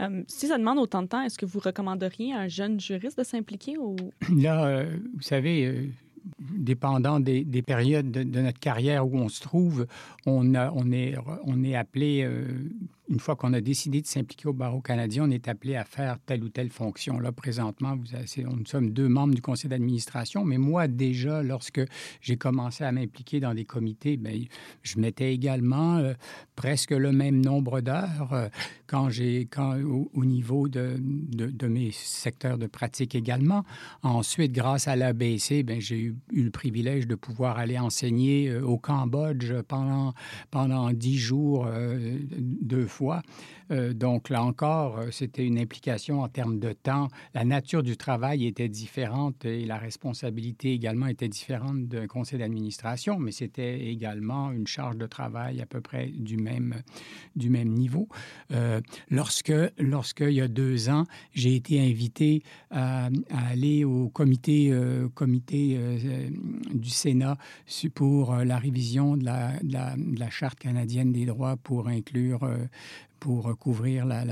Euh, 0.00 0.22
si 0.26 0.48
ça 0.48 0.58
demande 0.58 0.78
autant 0.78 1.02
de 1.02 1.08
temps, 1.08 1.22
est-ce 1.22 1.38
que 1.38 1.46
vous 1.46 1.60
recommanderiez 1.60 2.32
à 2.32 2.40
un 2.40 2.48
jeune 2.48 2.80
juriste 2.80 3.18
de 3.18 3.24
s'impliquer 3.24 3.78
ou... 3.78 3.96
Là, 4.36 4.84
vous 4.84 5.22
savez, 5.22 5.90
dépendant 6.40 7.20
des, 7.20 7.44
périodes 7.62 8.10
de, 8.10 8.40
notre 8.40 8.58
carrière 8.58 9.06
où 9.06 9.16
on 9.16 9.28
se 9.28 9.40
trouve, 9.40 9.86
on, 10.26 10.54
on, 10.54 10.92
est, 10.92 11.14
on 11.44 11.62
est 11.62 11.76
appelé 11.76 12.28
une 13.08 13.20
fois 13.20 13.36
qu'on 13.36 13.52
a 13.52 13.60
décidé 13.60 14.00
de 14.00 14.06
s'impliquer 14.06 14.48
au 14.48 14.52
barreau 14.52 14.80
canadien, 14.80 15.24
on 15.24 15.30
est 15.30 15.48
appelé 15.48 15.76
à 15.76 15.84
faire 15.84 16.18
telle 16.26 16.42
ou 16.42 16.48
telle 16.48 16.70
fonction. 16.70 17.20
Là, 17.20 17.30
présentement, 17.30 17.96
nous 17.96 18.66
sommes 18.66 18.90
deux 18.90 19.08
membres 19.08 19.34
du 19.34 19.42
conseil 19.42 19.70
d'administration, 19.70 20.44
mais 20.44 20.58
moi, 20.58 20.88
déjà, 20.88 21.42
lorsque 21.42 21.80
j'ai 22.20 22.36
commencé 22.36 22.84
à 22.84 22.90
m'impliquer 22.90 23.38
dans 23.38 23.54
des 23.54 23.64
comités, 23.64 24.16
bien, 24.16 24.40
je 24.82 24.98
mettais 24.98 25.32
également 25.32 25.98
euh, 25.98 26.14
presque 26.56 26.90
le 26.90 27.12
même 27.12 27.40
nombre 27.40 27.80
d'heures 27.80 28.32
euh, 28.32 28.48
au, 30.14 30.24
niveau 30.24 30.68
de, 30.68 30.96
de, 30.98 31.66
mes 31.66 31.90
secteurs 31.92 32.58
de 32.58 32.66
pratique 32.66 33.14
également. 33.14 33.64
Ensuite, 34.02 34.52
grâce 34.52 34.88
à 34.88 34.96
l'ABC, 34.96 35.62
bien, 35.64 35.78
j'ai 35.78 35.98
eu, 35.98 36.16
le 36.32 36.50
privilège 36.50 37.06
de 37.06 37.14
pouvoir 37.14 37.58
aller 37.58 37.78
enseigner 37.78 38.48
euh, 38.48 38.62
au 38.62 38.78
Cambodge 38.78 39.52
pendant, 39.68 40.14
pendant 40.50 40.92
dix 40.92 41.18
jours, 41.18 41.68
deux 42.38 42.86
fois 42.86 42.95
fois. 42.96 43.22
Euh, 43.70 43.92
donc 43.92 44.30
là 44.30 44.42
encore, 44.42 44.98
euh, 44.98 45.10
c'était 45.10 45.44
une 45.44 45.58
implication 45.58 46.22
en 46.22 46.28
termes 46.28 46.58
de 46.58 46.72
temps. 46.72 47.08
La 47.34 47.44
nature 47.44 47.82
du 47.82 47.96
travail 47.96 48.46
était 48.46 48.68
différente 48.68 49.44
et 49.44 49.64
la 49.64 49.76
responsabilité 49.76 50.72
également 50.72 51.06
était 51.06 51.28
différente 51.28 51.86
d'un 51.88 52.06
conseil 52.06 52.38
d'administration, 52.38 53.18
mais 53.18 53.32
c'était 53.32 53.86
également 53.88 54.52
une 54.52 54.66
charge 54.66 54.96
de 54.96 55.06
travail 55.06 55.60
à 55.60 55.66
peu 55.66 55.80
près 55.80 56.06
du 56.06 56.36
même, 56.36 56.82
du 57.34 57.50
même 57.50 57.70
niveau. 57.70 58.08
Euh, 58.52 58.80
lorsque, 59.10 59.52
lorsque, 59.78 60.20
il 60.20 60.34
y 60.34 60.40
a 60.40 60.48
deux 60.48 60.88
ans, 60.88 61.04
j'ai 61.32 61.56
été 61.56 61.80
invité 61.80 62.42
à, 62.70 63.08
aller 63.50 63.84
au 63.84 64.08
comité, 64.08 64.72
comité 65.14 65.78
du 66.72 66.90
Sénat 66.90 67.36
pour 67.94 68.34
la 68.36 68.58
révision 68.58 69.16
de 69.16 69.24
la, 69.24 69.58
de 69.62 69.72
la, 69.72 69.96
de 69.96 70.18
la 70.18 70.30
Charte 70.30 70.58
canadienne 70.58 71.12
des 71.12 71.26
droits 71.26 71.56
pour 71.56 71.88
inclure 71.88 72.48
pour 73.20 73.56
couvrir 73.58 74.04
la, 74.04 74.24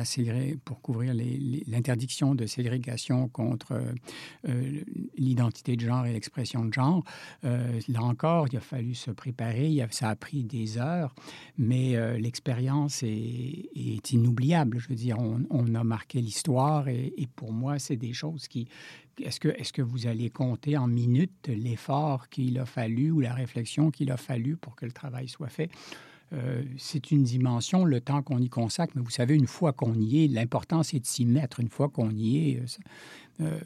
pour 0.65 0.81
couvrir 0.81 1.15
l'interdiction 1.15 2.35
de 2.35 2.47
ségrégation 2.47 3.29
contre 3.29 3.81
euh, 4.49 4.81
l'identité 5.17 5.77
de 5.77 5.81
genre 5.81 6.07
et 6.07 6.13
l'expression 6.13 6.65
de 6.65 6.73
genre. 6.73 7.05
Euh, 7.45 7.81
là 7.89 8.03
encore, 8.03 8.49
il 8.51 8.57
a 8.57 8.61
fallu 8.61 8.95
se 8.95 9.11
préparer. 9.11 9.85
ça 9.91 10.11
a 10.11 10.17
pris 10.17 10.45
des 10.45 10.79
heures, 10.79 11.15
mais 11.59 11.97
euh, 11.97 12.19
l'expérience 12.19 13.03
est, 13.03 14.13
inoubliable. 14.13 14.79
Je 14.79 14.89
veux 14.89 14.95
dire, 14.95 15.19
on, 15.19 15.75
a 15.75 15.85
marqué 15.85 16.21
l'histoire 16.21 16.89
et, 16.89 17.13
et, 17.17 17.27
pour 17.27 17.53
moi, 17.53 17.79
c'est 17.79 17.97
des 17.97 18.13
choses 18.13 18.49
qui 18.49 18.69
est-ce 19.23 19.41
que, 19.41 19.49
est 19.49 19.73
que 19.73 19.83
vous 19.83 20.07
allez 20.07 20.31
compter 20.31 20.77
en 20.77 20.87
minutes 20.87 21.49
l'effort 21.49 22.29
qu'il 22.29 22.59
a 22.59 22.67
fallu 22.67 23.11
ou 23.11 23.21
la 23.21 23.33
réflexion 23.33 23.91
qu'il 23.91 24.11
a 24.11 24.17
fallu 24.17 24.57
pour 24.57 24.77
que 24.77 24.87
le 24.87 24.93
travail 24.93 25.29
soit 25.29 25.49
fait? 25.49 25.71
Euh, 26.35 26.63
c'est 26.79 27.11
une 27.11 27.23
dimension, 27.23 27.85
le 27.85 28.01
temps 28.01 28.23
qu'on 28.23 28.39
y 28.39 28.49
consacre, 28.49 28.93
mais 28.97 29.03
vous 29.03 29.11
savez, 29.11 29.35
une 29.35 29.47
fois 29.47 29.73
qu'on 29.73 29.95
y 29.95 30.25
est, 30.25 30.29
l'important, 30.29 30.83
c'est 30.83 31.01
de 31.01 31.07
s'y 31.07 31.25
mettre. 31.25 31.61
Une 31.61 31.69
fois 31.69 31.89
qu'on 31.89 32.11
y 32.11 32.51
est, 32.51 32.63
euh, 33.41 33.45
euh, 33.47 33.61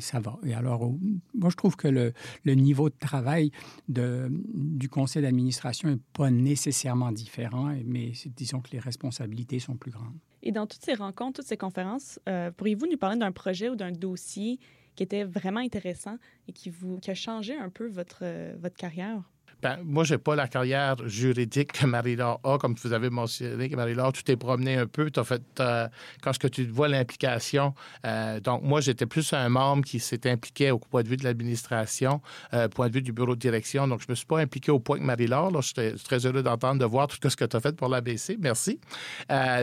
ça 0.00 0.20
va. 0.20 0.38
Et 0.44 0.54
alors, 0.54 0.90
moi, 1.34 1.50
je 1.50 1.56
trouve 1.56 1.76
que 1.76 1.88
le, 1.88 2.12
niveau 2.54 2.88
de 2.88 2.96
travail 2.98 3.52
du 3.88 4.88
conseil 4.88 5.22
d'administration 5.22 5.88
n'est 5.88 5.98
pas 6.12 6.30
nécessairement 6.30 7.12
différent, 7.12 7.74
mais 7.84 8.12
disons 8.36 8.60
que 8.60 8.70
les 8.72 8.80
responsabilités 8.80 9.60
sont 9.60 9.76
plus 9.76 9.92
grandes. 9.92 10.18
Et 10.42 10.50
dans 10.50 10.66
toutes 10.66 10.84
ces 10.84 10.94
rencontres, 10.94 11.40
toutes 11.40 11.48
ces 11.48 11.56
conférences, 11.56 12.18
pourriez-vous 12.56 12.86
nous 12.90 12.98
parler 12.98 13.18
d'un 13.18 13.32
projet 13.32 13.68
ou 13.70 13.76
d'un 13.76 13.92
dossier 13.92 14.58
qui 14.96 15.04
était 15.04 15.24
vraiment 15.24 15.60
intéressant 15.60 16.18
et 16.48 16.52
qui, 16.52 16.72
a 17.06 17.14
changé 17.14 17.56
un 17.56 17.70
peu 17.70 17.86
votre 17.86 18.76
carrière? 18.76 19.22
Ben, 19.62 19.78
moi, 19.84 20.04
je 20.04 20.14
n'ai 20.14 20.18
pas 20.18 20.34
la 20.34 20.48
carrière 20.48 20.96
juridique 21.06 21.72
que 21.72 21.86
Marie-Laure 21.86 22.40
a, 22.44 22.58
comme 22.58 22.74
vous 22.82 22.92
avez 22.92 23.10
mentionné, 23.10 23.68
Marie-Laure, 23.68 24.12
tu 24.12 24.22
t'es 24.22 24.36
promené 24.36 24.76
un 24.76 24.86
peu, 24.86 25.10
tu 25.10 25.20
as 25.20 25.24
fait, 25.24 25.42
euh, 25.60 25.88
quand 26.22 26.36
que 26.36 26.48
tu 26.48 26.64
vois 26.66 26.88
l'implication. 26.88 27.74
Euh, 28.04 28.40
donc, 28.40 28.62
moi, 28.62 28.80
j'étais 28.80 29.06
plus 29.06 29.32
un 29.32 29.48
membre 29.48 29.84
qui 29.84 30.00
s'est 30.00 30.28
impliqué 30.30 30.70
au 30.70 30.78
point 30.78 31.02
de 31.02 31.08
vue 31.08 31.16
de 31.16 31.24
l'administration, 31.24 32.20
euh, 32.52 32.68
point 32.68 32.88
de 32.88 32.94
vue 32.94 33.02
du 33.02 33.12
bureau 33.12 33.34
de 33.34 33.40
direction. 33.40 33.86
Donc, 33.86 34.00
je 34.00 34.06
ne 34.08 34.12
me 34.12 34.16
suis 34.16 34.26
pas 34.26 34.40
impliqué 34.40 34.70
au 34.70 34.80
point 34.80 34.98
que 34.98 35.04
Marie-Laure. 35.04 35.62
J'étais 35.62 35.92
très 35.92 36.26
heureux 36.26 36.42
d'entendre, 36.42 36.80
de 36.80 36.84
voir 36.84 37.06
tout 37.06 37.16
ce 37.28 37.36
que 37.36 37.44
tu 37.44 37.56
as 37.56 37.60
fait 37.60 37.76
pour 37.76 37.88
l'ABC. 37.88 38.36
Merci. 38.40 38.80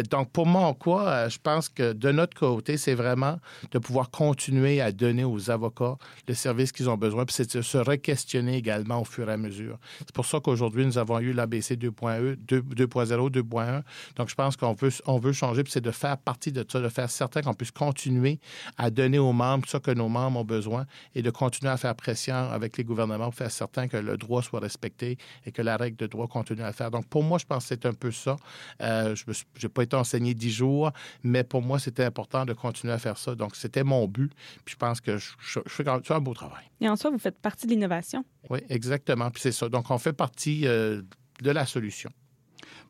donc, 0.10 0.32
pour 0.32 0.46
moi, 0.46 0.74
quoi, 0.80 1.28
je 1.30 1.38
pense 1.38 1.70
que 1.70 1.94
de 1.94 2.12
notre 2.12 2.38
côté, 2.38 2.78
c'est 2.78 2.96
vraiment 2.96 3.40
de 3.72 3.80
pouvoir 3.80 4.10
continuer 4.10 4.82
à 4.82 4.92
donner 4.92 5.24
aux 5.24 5.50
avocats 5.50 5.98
le 6.28 6.34
service 6.34 6.72
qu'ils 6.72 6.90
ont 6.90 6.98
besoin, 6.98 7.26
puis 7.26 7.36
c'est 7.36 7.56
de 7.56 7.62
se 7.62 7.78
re-questionner 7.78 8.58
également 8.58 9.02
au 9.02 9.06
fur 9.06 9.30
et 9.30 9.34
à 9.34 9.38
mesure. 9.38 9.78
C'est 10.00 10.14
pour 10.14 10.26
ça 10.26 10.40
qu'aujourd'hui, 10.40 10.86
nous 10.86 10.98
avons 10.98 11.20
eu 11.20 11.34
l'ABC 11.34 11.76
2.0, 11.76 12.38
2.1. 12.38 13.82
Donc, 14.16 14.30
je 14.30 14.36
pense 14.36 14.58
qu'on 14.58 14.74
veut, 14.74 14.92
on 15.06 15.18
veut 15.18 15.34
changer, 15.34 15.64
puis 15.64 15.72
c'est 15.72 15.82
de 15.82 15.92
faire 15.92 16.18
partie 16.18 16.52
de 16.52 16.66
ça, 16.70 16.80
de 16.80 16.90
faire 16.90 17.10
certain 17.10 17.42
qu'on 17.42 17.54
puisse 17.54 17.72
continuer 17.72 18.40
à 18.78 18.90
donner 18.90 19.20
aux 19.20 19.34
membres 19.34 19.68
ce 19.68 19.78
que 19.78 19.92
nos 19.92 20.10
membres 20.10 20.40
ont 20.40 20.46
besoin 20.46 20.86
et 21.16 21.22
de 21.22 21.30
continuer 21.30 21.72
à 21.72 21.78
faire 21.78 21.96
pression 21.96 22.36
avec 22.36 22.78
les 22.78 22.84
gouvernements 22.84 23.26
pour 23.26 23.36
faire 23.36 23.52
certain 23.52 23.88
que 23.88 23.98
le 23.98 24.18
droit 24.18 24.42
soit 24.42 24.60
respecté 24.60 25.18
et 25.46 25.52
que 25.52 25.62
la 25.62 25.78
règle 25.78 25.98
de 25.98 26.08
droit 26.08 26.28
continue 26.28 26.62
à 26.62 26.68
le 26.68 26.74
faire. 26.74 26.92
Donc, 26.92 27.08
pour 27.08 27.24
moi, 27.24 27.38
je 27.38 27.46
pense 27.46 27.64
que 27.64 27.70
c'est 27.70 27.86
un 27.86 27.94
peu 27.94 28.12
ça. 28.12 28.36
Euh, 28.82 29.16
je 29.16 29.26
n'ai 29.64 29.70
pas 29.70 29.84
été 29.84 29.96
enseigné 29.96 30.34
dix 30.34 30.52
jours, 30.52 30.92
mais 31.24 31.44
pour 31.44 31.62
moi, 31.62 31.80
c'était 31.80 32.04
important 32.04 32.46
de 32.46 32.54
continuer 32.54 32.94
à 32.94 32.98
faire 32.98 33.18
ça. 33.18 33.36
Donc, 33.36 33.56
c'était 33.56 33.84
mon 33.84 34.08
but. 34.08 34.32
Puis, 34.66 34.74
je 34.74 34.78
pense 34.78 35.02
que 35.02 35.18
je, 35.18 35.32
je, 35.40 35.60
fais 35.68 35.88
un 35.88 36.20
beau 36.20 36.34
travail. 36.34 36.64
Et 36.80 36.90
en 36.90 36.96
soi, 36.96 37.12
vous 37.12 37.20
faites 37.20 37.40
partie 37.40 37.68
de 37.68 37.72
l'innovation. 37.72 38.26
Oui, 38.50 38.60
exactement. 38.70 39.30
Puis 39.30 39.42
c'est 39.42 39.52
ça. 39.52 39.70
Donc, 39.72 39.90
on 39.90 39.98
fait 39.98 40.14
partie 40.14 40.68
euh, 40.68 41.02
de 41.42 41.52
la 41.52 41.66
solution. 41.66 42.12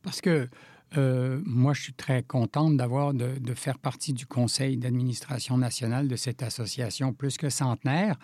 Parce 0.03 0.19
que 0.19 0.49
Euh, 0.97 1.39
moi, 1.45 1.73
je 1.73 1.83
suis 1.83 1.93
très 1.93 2.21
contente 2.23 2.75
d'avoir 2.75 3.13
de, 3.13 3.53
faire 3.53 3.79
partie 3.79 4.13
du 4.13 4.25
conseil 4.25 4.77
d'administration 4.77 5.57
nationale 5.57 6.07
de 6.07 6.15
cette 6.15 6.43
association 6.43 7.13
plus 7.13 7.37
que 7.37 7.49
centenaire 7.49 8.17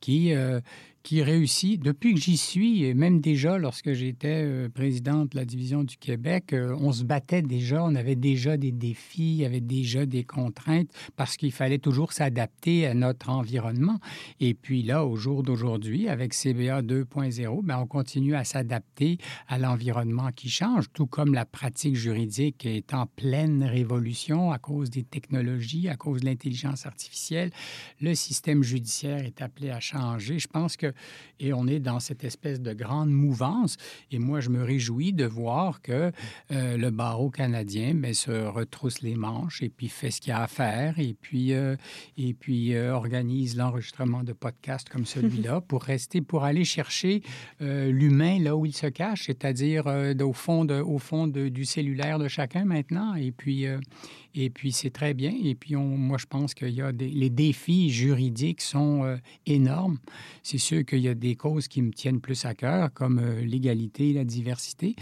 qui, 0.00 0.32
euh, 0.32 0.60
qui 1.04 1.22
réussit, 1.22 1.80
depuis 1.82 2.14
que 2.14 2.20
j'y 2.20 2.38
suis, 2.38 2.84
et 2.84 2.94
même 2.94 3.20
déjà 3.20 3.58
lorsque 3.58 3.92
j'étais 3.92 4.42
euh, 4.42 4.70
présidente 4.70 5.32
de 5.32 5.36
la 5.36 5.44
division 5.44 5.84
du 5.84 5.98
Québec, 5.98 6.54
euh, 6.54 6.74
on 6.80 6.92
se 6.92 7.04
battait 7.04 7.42
déjà, 7.42 7.84
on 7.84 7.94
avait 7.94 8.16
déjà 8.16 8.56
des 8.56 8.72
défis, 8.72 9.34
il 9.34 9.36
y 9.36 9.44
avait 9.44 9.60
déjà 9.60 10.06
des 10.06 10.24
contraintes, 10.24 10.88
parce 11.14 11.36
qu'il 11.36 11.52
fallait 11.52 11.78
toujours 11.78 12.14
s'adapter 12.14 12.86
à 12.86 12.94
notre 12.94 13.28
environnement. 13.28 13.98
Et 14.40 14.54
puis 14.54 14.82
là, 14.82 15.04
au 15.04 15.14
jour 15.14 15.42
d'aujourd'hui, 15.42 16.08
avec 16.08 16.32
CBA 16.32 16.80
2.0, 16.80 17.62
ben, 17.62 17.78
on 17.78 17.86
continue 17.86 18.34
à 18.34 18.44
s'adapter 18.44 19.18
à 19.46 19.58
l'environnement 19.58 20.30
qui 20.34 20.48
change, 20.48 20.86
tout 20.94 21.06
comme 21.06 21.34
la 21.34 21.44
pratique 21.44 21.96
juridique 21.96 22.64
est 22.64 22.94
en 22.94 23.04
pleine 23.04 23.62
révolution 23.62 24.52
à 24.52 24.58
cause 24.58 24.88
des 24.88 25.02
technologies, 25.02 25.90
à 25.90 25.96
cause 25.96 26.22
de 26.22 26.26
l'intelligence 26.26 26.86
artificielle. 26.86 27.50
Le 28.00 28.14
système 28.14 28.62
judiciaire 28.62 29.22
est 29.26 29.42
appelé 29.42 29.68
à 29.68 29.80
changer. 29.80 30.38
Je 30.38 30.48
pense 30.48 30.78
que 30.78 30.93
et 31.40 31.52
on 31.52 31.66
est 31.66 31.80
dans 31.80 32.00
cette 32.00 32.24
espèce 32.24 32.60
de 32.60 32.72
grande 32.72 33.10
mouvance. 33.10 33.76
Et 34.10 34.18
moi, 34.18 34.40
je 34.40 34.50
me 34.50 34.62
réjouis 34.62 35.12
de 35.12 35.24
voir 35.24 35.82
que 35.82 36.12
euh, 36.52 36.76
le 36.76 36.90
barreau 36.90 37.30
canadien 37.30 37.94
ben, 37.94 38.14
se 38.14 38.30
retrousse 38.30 39.02
les 39.02 39.16
manches 39.16 39.62
et 39.62 39.68
puis 39.68 39.88
fait 39.88 40.10
ce 40.10 40.20
qu'il 40.20 40.30
y 40.30 40.32
a 40.32 40.42
à 40.42 40.46
faire 40.46 40.98
et 40.98 41.14
puis, 41.20 41.52
euh, 41.52 41.76
et 42.16 42.34
puis 42.34 42.74
euh, 42.74 42.94
organise 42.94 43.56
l'enregistrement 43.56 44.22
de 44.22 44.32
podcasts 44.32 44.88
comme 44.88 45.06
celui-là 45.06 45.60
pour 45.68 45.82
rester, 45.82 46.20
pour 46.20 46.44
aller 46.44 46.64
chercher 46.64 47.22
l'humain 47.60 48.38
là 48.38 48.56
où 48.56 48.66
il 48.66 48.74
se 48.74 48.86
cache, 48.86 49.26
c'est-à-dire 49.26 49.86
au 49.86 50.32
fond, 50.32 50.64
de, 50.64 50.80
au 50.80 50.98
fond 50.98 51.26
de, 51.26 51.48
du 51.48 51.64
cellulaire 51.64 52.18
de 52.18 52.28
chacun 52.28 52.64
maintenant. 52.64 53.14
Et 53.14 53.32
puis, 53.32 53.66
et 54.34 54.50
puis 54.50 54.72
c'est 54.72 54.90
très 54.90 55.14
bien. 55.14 55.32
Et 55.42 55.54
puis, 55.54 55.76
on, 55.76 55.84
moi, 55.84 56.18
je 56.18 56.26
pense 56.26 56.54
qu'il 56.54 56.70
y 56.70 56.82
a 56.82 56.92
des, 56.92 57.08
les 57.08 57.30
défis 57.30 57.90
juridiques 57.90 58.60
sont 58.60 59.04
euh, 59.04 59.16
énormes. 59.46 59.98
C'est 60.42 60.58
sûr 60.58 60.84
qu'il 60.84 61.00
y 61.00 61.08
a 61.08 61.14
des 61.14 61.36
causes 61.36 61.68
qui 61.68 61.82
me 61.82 61.92
tiennent 61.92 62.20
plus 62.20 62.44
à 62.44 62.54
cœur, 62.54 62.92
comme 62.92 63.18
euh, 63.18 63.40
l'égalité 63.42 64.12
la 64.12 64.24
diversité. 64.24 64.96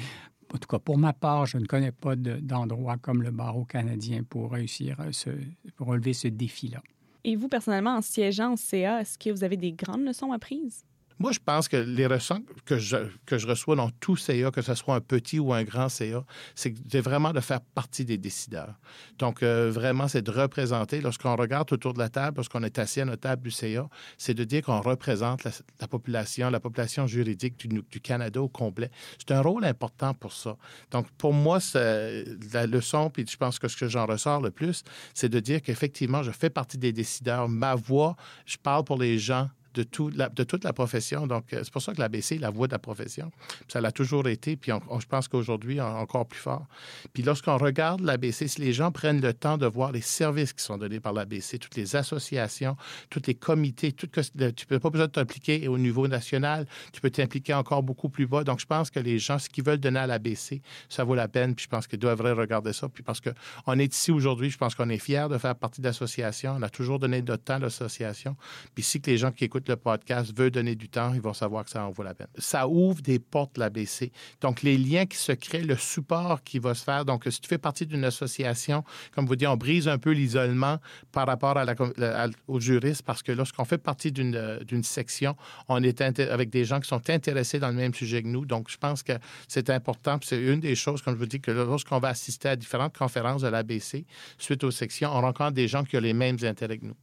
En 0.54 0.58
tout 0.58 0.68
cas, 0.68 0.78
pour 0.78 0.98
ma 0.98 1.14
part, 1.14 1.46
je 1.46 1.56
ne 1.56 1.64
connais 1.64 1.92
pas 1.92 2.14
d'endroit 2.14 2.98
comme 2.98 3.22
le 3.22 3.30
barreau 3.30 3.64
canadien 3.64 4.22
pour 4.22 4.52
réussir 4.52 5.00
à 5.00 5.10
ce, 5.12 5.30
pour 5.76 5.86
relever 5.86 6.12
ce 6.12 6.28
défi-là. 6.28 6.82
Et 7.24 7.36
vous, 7.36 7.48
personnellement, 7.48 7.96
en 7.96 8.02
siégeant 8.02 8.52
au 8.52 8.56
CA, 8.56 9.00
est-ce 9.00 9.16
que 9.16 9.30
vous 9.30 9.44
avez 9.44 9.56
des 9.56 9.72
grandes 9.72 10.04
leçons 10.04 10.32
apprises? 10.32 10.84
Moi, 11.22 11.30
je 11.30 11.38
pense 11.38 11.68
que 11.68 11.76
les 11.76 12.08
leçons 12.08 12.42
que 12.64 12.78
je, 12.78 12.96
que 13.26 13.38
je 13.38 13.46
reçois 13.46 13.76
dans 13.76 13.90
tout 13.90 14.16
CA, 14.16 14.50
que 14.50 14.60
ce 14.60 14.74
soit 14.74 14.96
un 14.96 15.00
petit 15.00 15.38
ou 15.38 15.52
un 15.52 15.62
grand 15.62 15.88
CA, 15.88 16.24
c'est 16.56 17.00
vraiment 17.00 17.32
de 17.32 17.38
faire 17.38 17.60
partie 17.60 18.04
des 18.04 18.18
décideurs. 18.18 18.74
Donc, 19.20 19.44
euh, 19.44 19.70
vraiment, 19.70 20.08
c'est 20.08 20.22
de 20.22 20.32
représenter. 20.32 21.00
Lorsqu'on 21.00 21.36
regarde 21.36 21.72
autour 21.72 21.94
de 21.94 22.00
la 22.00 22.08
table, 22.08 22.38
lorsqu'on 22.38 22.64
est 22.64 22.76
assis 22.76 23.02
à 23.02 23.04
notre 23.04 23.20
table 23.20 23.40
du 23.44 23.52
CA, 23.52 23.88
c'est 24.18 24.34
de 24.34 24.42
dire 24.42 24.62
qu'on 24.62 24.80
représente 24.80 25.44
la, 25.44 25.52
la, 25.80 25.86
population, 25.86 26.50
la 26.50 26.58
population 26.58 27.06
juridique 27.06 27.68
du, 27.68 28.00
Canada 28.00 28.42
au 28.42 28.48
complet. 28.48 28.90
C'est 29.16 29.30
un 29.30 29.42
rôle 29.42 29.64
important 29.64 30.14
pour 30.14 30.32
ça. 30.32 30.56
Donc, 30.90 31.08
pour 31.18 31.32
moi, 31.32 31.60
la 31.72 32.66
leçon, 32.66 33.10
puis 33.10 33.24
je 33.30 33.36
pense 33.36 33.60
que 33.60 33.68
ce 33.68 33.76
que 33.76 33.86
j'en 33.86 34.06
ressors 34.06 34.40
le 34.40 34.50
plus, 34.50 34.82
c'est 35.14 35.28
de 35.28 35.38
dire 35.38 35.62
qu'effectivement, 35.62 36.24
je 36.24 36.32
fais 36.32 36.50
partie 36.50 36.78
des 36.78 36.92
décideurs. 36.92 37.48
Ma 37.48 37.76
voix, 37.76 38.16
je 38.44 38.56
parle 38.56 38.82
pour 38.82 38.98
les 38.98 39.20
gens 39.20 39.48
de, 39.74 39.82
tout 39.82 40.10
de, 40.10 40.44
toute 40.44 40.64
la 40.64 40.72
profession. 40.72 41.26
Donc, 41.26 41.44
c'est 41.50 41.70
pour 41.70 41.82
ça 41.82 41.92
que 41.92 42.00
l'ABC 42.00 42.32
est 42.32 42.38
la 42.38 42.50
voix 42.50 42.66
de 42.66 42.72
la 42.72 42.78
profession. 42.78 43.30
Ça 43.68 43.80
l'a 43.80 43.92
toujours 43.92 44.28
été, 44.28 44.56
puis 44.56 44.72
je 44.72 45.06
pense 45.06 45.28
qu'aujourd'hui, 45.28 45.80
encore 45.80 46.26
plus 46.26 46.40
fort. 46.40 46.66
Puis 47.12 47.22
lorsqu'on 47.22 47.56
regarde 47.56 48.00
l'ABC, 48.00 48.48
si 48.48 48.60
les 48.60 48.72
gens 48.72 48.90
prennent 48.90 49.20
le 49.20 49.32
temps 49.32 49.58
de 49.58 49.66
voir 49.66 49.92
les 49.92 50.00
services 50.00 50.52
qui 50.52 50.64
sont 50.64 50.78
donnés 50.78 51.00
par 51.00 51.12
l'ABC, 51.12 51.58
toutes 51.58 51.76
les 51.76 51.96
associations, 51.96 52.76
tous 53.10 53.22
les 53.26 53.34
comités, 53.34 53.92
tout 53.92 54.08
que, 54.08 54.20
tu 54.20 54.64
n'as 54.70 54.78
pas 54.78 54.90
besoin 54.90 55.06
de 55.06 55.12
t'impliquer 55.12 55.68
au 55.68 55.78
niveau 55.78 56.08
national, 56.08 56.66
tu 56.92 57.00
peux 57.00 57.10
t'impliquer 57.10 57.54
encore 57.54 57.82
beaucoup 57.82 58.08
plus 58.08 58.26
bas. 58.26 58.44
Donc, 58.44 58.60
je 58.60 58.66
pense 58.66 58.90
que 58.90 59.00
les 59.00 59.18
gens, 59.18 59.38
ce 59.38 59.48
qu'ils 59.48 59.64
veulent 59.64 59.78
donner 59.78 60.00
à 60.00 60.06
l'ABC, 60.06 60.62
ça 60.88 61.04
vaut 61.04 61.14
la 61.14 61.28
peine, 61.28 61.54
puis 61.54 61.64
je 61.64 61.68
pense 61.68 61.86
qu'ils 61.86 61.98
devraient 61.98 62.32
regarder 62.32 62.72
ça. 62.72 62.88
Puis 62.88 63.02
parce 63.02 63.20
qu'on 63.20 63.78
est 63.78 63.94
ici 63.94 64.10
aujourd'hui, 64.10 64.50
je 64.50 64.58
pense 64.58 64.74
qu'on 64.74 64.88
est 64.88 64.98
fiers 64.98 65.26
de 65.30 65.38
faire 65.38 65.54
partie 65.54 65.80
de 65.80 65.86
l'association. 65.86 66.56
On 66.58 66.62
a 66.62 66.68
toujours 66.68 66.98
donné 66.98 67.22
notre 67.22 67.44
temps 67.44 67.54
à 67.54 67.58
l'association. 67.58 68.36
Puis 68.74 68.84
si 68.84 69.00
que 69.00 69.10
les 69.10 69.18
gens 69.18 69.32
qui 69.32 69.44
écoutent 69.44 69.61
le 69.68 69.76
podcast 69.76 70.36
veut 70.36 70.50
donner 70.50 70.74
du 70.74 70.88
temps, 70.88 71.12
ils 71.14 71.20
vont 71.20 71.32
savoir 71.34 71.64
que 71.64 71.70
ça 71.70 71.84
en 71.84 71.90
vaut 71.90 72.02
la 72.02 72.14
peine. 72.14 72.28
Ça 72.38 72.68
ouvre 72.68 73.00
des 73.02 73.18
portes, 73.18 73.58
l'ABC. 73.58 74.12
Donc, 74.40 74.62
les 74.62 74.76
liens 74.76 75.06
qui 75.06 75.16
se 75.16 75.32
créent, 75.32 75.62
le 75.62 75.76
support 75.76 76.42
qui 76.42 76.58
va 76.58 76.74
se 76.74 76.84
faire. 76.84 77.04
Donc, 77.04 77.24
si 77.28 77.40
tu 77.40 77.48
fais 77.48 77.58
partie 77.58 77.86
d'une 77.86 78.04
association, 78.04 78.84
comme 79.14 79.26
vous 79.26 79.36
dites, 79.36 79.48
on 79.48 79.56
brise 79.56 79.88
un 79.88 79.98
peu 79.98 80.10
l'isolement 80.10 80.78
par 81.12 81.26
rapport 81.26 81.56
à 81.56 81.64
la, 81.64 82.28
aux 82.48 82.60
juristes 82.60 83.02
parce 83.02 83.22
que 83.22 83.32
lorsqu'on 83.32 83.64
fait 83.64 83.78
partie 83.78 84.12
d'une 84.12 84.82
section, 84.82 85.36
on 85.68 85.82
est 85.82 86.00
avec 86.20 86.50
des 86.50 86.64
gens 86.64 86.80
qui 86.80 86.88
sont 86.88 87.10
intéressés 87.10 87.58
dans 87.58 87.68
le 87.68 87.74
même 87.74 87.94
sujet 87.94 88.22
que 88.22 88.28
nous. 88.28 88.46
Donc, 88.46 88.70
je 88.70 88.76
pense 88.76 89.02
que 89.02 89.12
c'est 89.48 89.70
important. 89.70 90.18
C'est 90.22 90.40
une 90.40 90.60
des 90.60 90.74
choses, 90.74 91.02
comme 91.02 91.14
je 91.14 91.18
vous 91.18 91.26
dis, 91.26 91.40
que 91.40 91.50
lorsqu'on 91.50 91.98
va 91.98 92.08
assister 92.08 92.48
à 92.48 92.56
différentes 92.56 92.96
conférences 92.96 93.42
de 93.42 93.48
l'ABC, 93.48 94.04
suite 94.38 94.64
aux 94.64 94.70
sections, 94.70 95.10
on 95.12 95.20
rencontre 95.20 95.52
des 95.52 95.68
gens 95.68 95.84
qui 95.84 95.96
ont 95.96 96.00
les 96.00 96.14
mêmes 96.14 96.38
intérêts 96.42 96.78
que 96.78 96.86
nous. 96.86 96.96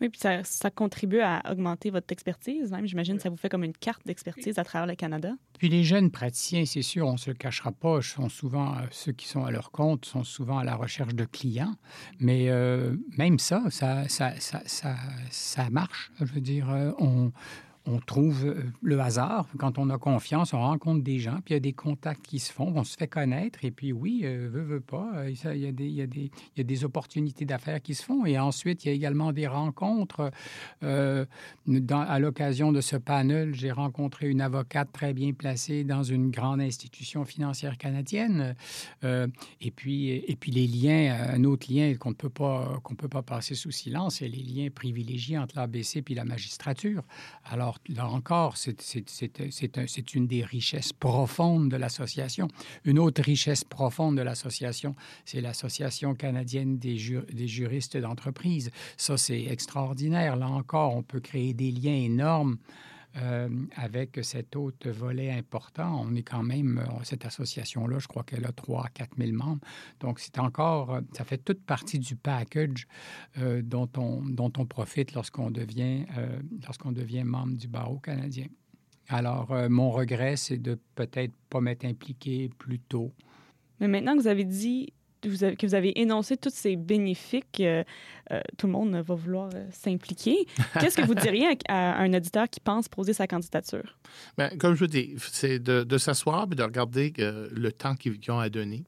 Oui, 0.00 0.08
puis 0.08 0.20
ça, 0.20 0.44
ça, 0.44 0.70
contribue 0.70 1.20
à 1.20 1.42
augmenter 1.50 1.90
votre 1.90 2.12
expertise. 2.12 2.70
Même, 2.70 2.86
j'imagine, 2.86 3.14
oui. 3.14 3.20
ça 3.20 3.30
vous 3.30 3.36
fait 3.36 3.48
comme 3.48 3.64
une 3.64 3.72
carte 3.72 4.06
d'expertise 4.06 4.58
à 4.58 4.64
travers 4.64 4.86
le 4.86 4.94
Canada. 4.94 5.32
Puis 5.58 5.68
les 5.68 5.84
jeunes 5.84 6.10
praticiens, 6.10 6.64
c'est 6.64 6.82
sûr, 6.82 7.06
on 7.06 7.12
ne 7.12 7.18
se 7.18 7.30
le 7.30 7.36
cachera 7.36 7.72
pas, 7.72 8.00
sont 8.00 8.28
souvent 8.28 8.76
ceux 8.90 9.12
qui 9.12 9.26
sont 9.26 9.44
à 9.44 9.50
leur 9.50 9.70
compte 9.70 10.04
sont 10.04 10.24
souvent 10.24 10.58
à 10.58 10.64
la 10.64 10.76
recherche 10.76 11.14
de 11.14 11.24
clients. 11.24 11.74
Mais 12.20 12.48
euh, 12.48 12.96
même 13.16 13.38
ça, 13.38 13.62
ça, 13.70 14.08
ça, 14.08 14.38
ça, 14.38 14.62
ça, 14.66 14.96
ça 15.30 15.70
marche. 15.70 16.10
Je 16.20 16.32
veux 16.32 16.40
dire, 16.40 16.70
euh, 16.70 16.92
on 16.98 17.32
on 17.88 17.98
trouve 18.00 18.54
le 18.82 19.00
hasard. 19.00 19.46
Quand 19.58 19.78
on 19.78 19.88
a 19.90 19.98
confiance, 19.98 20.52
on 20.52 20.60
rencontre 20.60 21.02
des 21.02 21.18
gens, 21.18 21.40
puis 21.44 21.52
il 21.52 21.52
y 21.54 21.56
a 21.56 21.60
des 21.60 21.72
contacts 21.72 22.22
qui 22.22 22.38
se 22.38 22.52
font, 22.52 22.72
on 22.76 22.84
se 22.84 22.96
fait 22.96 23.08
connaître, 23.08 23.64
et 23.64 23.70
puis 23.70 23.92
oui, 23.92 24.22
euh, 24.24 24.48
veut, 24.50 24.62
veut 24.62 24.80
pas, 24.80 25.28
il 25.28 25.60
y 25.60 25.66
a 25.66 25.72
des, 25.72 25.86
il 25.86 25.94
y 25.94 26.02
a 26.02 26.06
des, 26.06 26.30
il 26.56 26.58
y 26.58 26.60
a 26.60 26.64
des 26.64 26.84
opportunités 26.84 27.44
d'affaires 27.44 27.80
qui 27.80 27.94
se 27.94 28.02
font. 28.02 28.26
Et 28.26 28.38
ensuite, 28.38 28.84
il 28.84 28.88
y 28.88 28.90
a 28.90 28.94
également 28.94 29.32
des 29.32 29.46
rencontres. 29.46 30.30
Euh, 30.82 31.24
à 31.90 32.18
l'occasion 32.18 32.72
de 32.72 32.80
ce 32.80 32.96
panel, 32.96 33.54
j'ai 33.54 33.72
rencontré 33.72 34.28
une 34.28 34.40
avocate 34.40 34.90
très 34.92 35.14
bien 35.14 35.32
placée 35.32 35.84
dans 35.84 36.02
une 36.02 36.30
grande 36.30 36.60
institution 36.60 37.24
financière 37.24 37.78
canadienne. 37.78 38.54
Euh, 39.04 39.26
et, 39.60 39.70
puis, 39.70 40.10
et 40.10 40.36
puis 40.36 40.52
les 40.52 40.66
liens, 40.66 41.16
un 41.30 41.44
autre 41.44 41.72
lien 41.72 41.94
qu'on 41.94 42.10
ne 42.10 42.14
peut 42.14 42.28
pas, 42.28 42.80
qu'on 42.82 42.94
peut 42.94 43.08
pas 43.08 43.22
passer 43.22 43.54
sous 43.54 43.70
silence, 43.70 44.16
c'est 44.16 44.28
les 44.28 44.42
liens 44.42 44.68
privilégiés 44.74 45.38
entre 45.38 45.56
l'ABC 45.56 46.04
et 46.06 46.14
la 46.14 46.24
magistrature. 46.24 47.02
Alors, 47.44 47.77
là 47.88 48.08
encore, 48.08 48.56
c'est 48.56 50.14
une 50.14 50.26
des 50.26 50.44
richesses 50.44 50.92
profondes 50.92 51.70
de 51.70 51.76
l'association. 51.76 52.48
Une 52.84 52.98
autre 52.98 53.22
richesse 53.22 53.64
profonde 53.64 54.16
de 54.16 54.22
l'association, 54.22 54.94
c'est 55.24 55.40
l'Association 55.40 56.14
canadienne 56.14 56.78
des, 56.78 56.96
ju 56.96 57.20
des 57.32 57.48
juristes 57.48 57.96
d'entreprise. 57.96 58.70
Ça, 58.96 59.16
c'est 59.16 59.44
extraordinaire. 59.44 60.36
Là 60.36 60.48
encore, 60.48 60.94
on 60.94 61.02
peut 61.02 61.20
créer 61.20 61.54
des 61.54 61.70
liens 61.70 61.94
énormes. 61.94 62.58
Euh, 63.20 63.48
avec 63.74 64.18
cet 64.22 64.54
autre 64.54 64.90
volet 64.90 65.30
important. 65.30 66.04
On 66.06 66.14
est 66.14 66.22
quand 66.22 66.42
même, 66.42 66.84
cette 67.02 67.24
association-là, 67.24 67.98
je 67.98 68.06
crois 68.06 68.22
qu'elle 68.22 68.46
a 68.46 68.52
3 68.52 68.86
à 68.86 68.88
4 68.88 69.16
000 69.18 69.32
membres. 69.32 69.60
Donc, 70.00 70.20
c'est 70.20 70.38
encore, 70.38 71.00
ça 71.12 71.24
fait 71.24 71.38
toute 71.38 71.64
partie 71.64 71.98
du 71.98 72.16
package 72.16 72.86
euh, 73.38 73.62
dont, 73.62 73.88
on, 73.96 74.22
dont 74.22 74.52
on 74.58 74.66
profite 74.66 75.14
lorsqu'on 75.14 75.50
devient, 75.50 76.04
euh, 76.16 76.38
lorsqu'on 76.64 76.92
devient 76.92 77.24
membre 77.24 77.56
du 77.56 77.68
barreau 77.68 77.98
canadien. 77.98 78.46
Alors, 79.08 79.52
euh, 79.52 79.68
mon 79.68 79.90
regret, 79.90 80.36
c'est 80.36 80.58
de 80.58 80.78
peut-être 80.94 81.32
pas 81.48 81.60
m'être 81.60 81.84
impliqué 81.84 82.50
plus 82.58 82.78
tôt. 82.78 83.12
Mais 83.80 83.88
maintenant 83.88 84.16
que 84.16 84.22
vous 84.22 84.28
avez 84.28 84.44
dit 84.44 84.92
vous 85.26 85.44
avez, 85.44 85.56
que 85.56 85.66
vous 85.66 85.74
avez 85.74 85.98
énoncé 86.00 86.36
tous 86.36 86.52
ces 86.52 86.76
bénéfices, 86.76 87.42
euh, 87.60 87.82
euh, 88.30 88.40
tout 88.56 88.66
le 88.66 88.72
monde 88.72 88.94
va 88.94 89.14
vouloir 89.14 89.50
euh, 89.54 89.66
s'impliquer. 89.72 90.46
Qu'est-ce 90.80 90.96
que 90.96 91.06
vous 91.06 91.14
diriez 91.14 91.48
à, 91.68 91.98
à, 91.98 92.02
un 92.02 92.12
auditeur 92.14 92.48
qui 92.48 92.60
pense 92.60 92.88
poser 92.88 93.12
sa 93.12 93.26
candidature? 93.26 93.98
Bien, 94.36 94.50
comme 94.58 94.74
je 94.74 94.80
vous 94.80 94.86
dis, 94.86 95.14
c'est 95.18 95.58
de, 95.58 95.82
de 95.82 95.98
s'asseoir 95.98 96.46
et 96.50 96.54
de 96.54 96.62
regarder 96.62 97.12
le 97.18 97.72
temps 97.72 97.94
qu'ils 97.94 98.18
ont 98.30 98.38
à 98.38 98.48
donner 98.48 98.84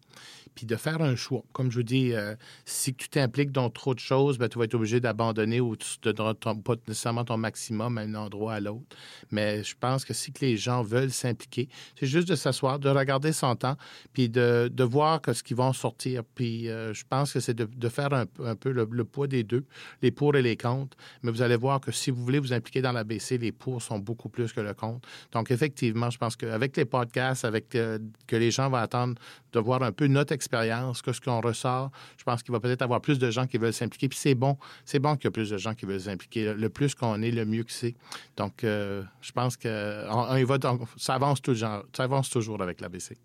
puis 0.55 0.67
de 0.67 0.77
faire 0.77 1.01
un 1.01 1.17
choix. 1.17 1.43
Comme 1.53 1.71
je 1.71 1.77
vous 1.77 1.83
dis, 1.83 2.13
euh, 2.13 2.35
si 2.65 2.95
tu 2.95 3.09
t'impliques 3.09 3.53
dans 3.53 3.71
trop 3.71 3.95
de 3.95 4.01
choses, 4.01 4.39
bien, 4.39 4.49
tu 4.49 4.59
vas 4.59 4.65
être 4.65 4.75
obligé 4.75 5.01
d'abandonner 5.01 5.61
ou 5.61 5.77
tu 5.77 5.87
ne 6.05 6.13
donneras 6.13 6.35
pas 6.35 6.75
nécessairement 6.89 7.25
ton 7.25 7.37
maximum 7.37 7.99
à 7.99 8.03
un 8.03 8.15
endroit 8.15 8.55
à 8.55 8.61
l'autre. 8.61 8.97
Mais 9.31 9.63
je 9.63 9.75
pense 9.79 10.05
que 10.05 10.15
si 10.15 10.33
que 10.33 10.45
les 10.45 10.57
gens 10.57 10.83
veulent 10.83 11.11
s'impliquer, 11.11 11.69
c'est 11.99 12.07
juste 12.07 12.29
de 12.29 12.35
s'asseoir, 12.35 12.79
de 12.79 12.89
regarder 12.89 13.33
son 13.33 13.57
temps, 13.57 13.77
puis 14.13 14.29
de, 14.29 14.71
de 14.73 14.85
voir 14.85 15.21
que 15.21 15.33
ce 15.33 15.43
qu'ils 15.43 15.57
vont 15.57 15.73
sortir. 15.73 16.23
Puis 16.35 16.69
euh, 16.69 16.93
je 16.95 17.05
pense 17.09 17.33
que 17.33 17.41
c'est 17.41 17.55
de, 17.55 17.65
de, 17.65 17.89
faire 17.89 18.13
un, 18.13 18.55
peu 18.57 18.73
le, 18.73 19.05
poids 19.05 19.27
des 19.27 19.43
deux, 19.43 19.65
les 20.03 20.11
pour 20.11 20.37
et 20.37 20.43
les 20.43 20.57
contre. 20.57 20.97
Mais 21.23 21.31
vous 21.31 21.43
allez 21.43 21.57
voir 21.57 21.81
que 21.81 21.93
si 21.93 22.11
vous 22.11 22.23
voulez 22.23 22.39
vous 22.39 22.53
impliquer 22.53 22.83
dans 22.83 22.93
l'ABC, 22.93 23.39
les 23.39 23.53
pour 23.53 23.83
sont 23.83 23.99
beaucoup 23.99 24.29
plus 24.29 24.53
que 24.53 24.61
le 24.61 24.75
contre. 24.75 25.09
Donc 25.33 25.51
effectivement, 25.51 26.11
je 26.11 26.19
pense 26.19 26.37
qu'avec 26.37 26.77
les 26.77 26.85
podcasts, 26.85 27.45
avec 27.45 27.75
euh, 27.75 27.99
que 28.27 28.37
les 28.37 28.51
gens 28.51 28.69
vont 28.69 28.77
attendre 28.77 29.15
de 29.53 29.59
voir 29.59 29.83
un 29.83 29.93
peu 29.93 30.07
notre 30.07 30.33
expérience, 30.33 30.50
que 30.51 31.13
ce 31.13 31.21
qu'on 31.21 31.41
ressort, 31.41 31.91
je 32.19 32.25
pense 32.25 32.43
qu'il 32.43 32.53
va 32.53 32.61
peut-être 32.61 32.83
avoir 32.83 33.01
plus 33.01 33.19
de 33.19 33.31
gens 33.31 33.47
qui 33.47 33.59
veulent 33.59 33.73
s'impliquer. 33.73 34.09
Puis 34.09 34.19
c'est 34.19 34.35
bon, 34.35 34.57
c'est 34.85 34.99
bon 34.99 35.17
qu'il 35.17 35.25
y 35.25 35.29
a 35.29 35.31
plus 35.31 35.51
de 35.51 35.59
gens 35.59 35.75
qui 35.75 35.87
veulent 35.87 36.01
s'impliquer. 36.01 36.55
Le 36.55 36.69
plus 36.69 36.95
qu'on 36.95 37.23
est, 37.23 37.31
le 37.31 37.45
mieux 37.45 37.65
que 37.65 37.73
c'est. 37.73 37.95
Donc, 38.37 38.65
euh, 38.65 39.03
je 39.21 39.33
pense 39.33 39.57
que 39.57 40.07
on, 40.11 40.45
va, 40.45 40.59
ça 40.97 41.15
avance 41.15 41.41
ça 41.97 42.05
avance 42.05 42.31
toujours 42.31 42.63
avec 42.63 42.81
l'ABC. 42.81 43.17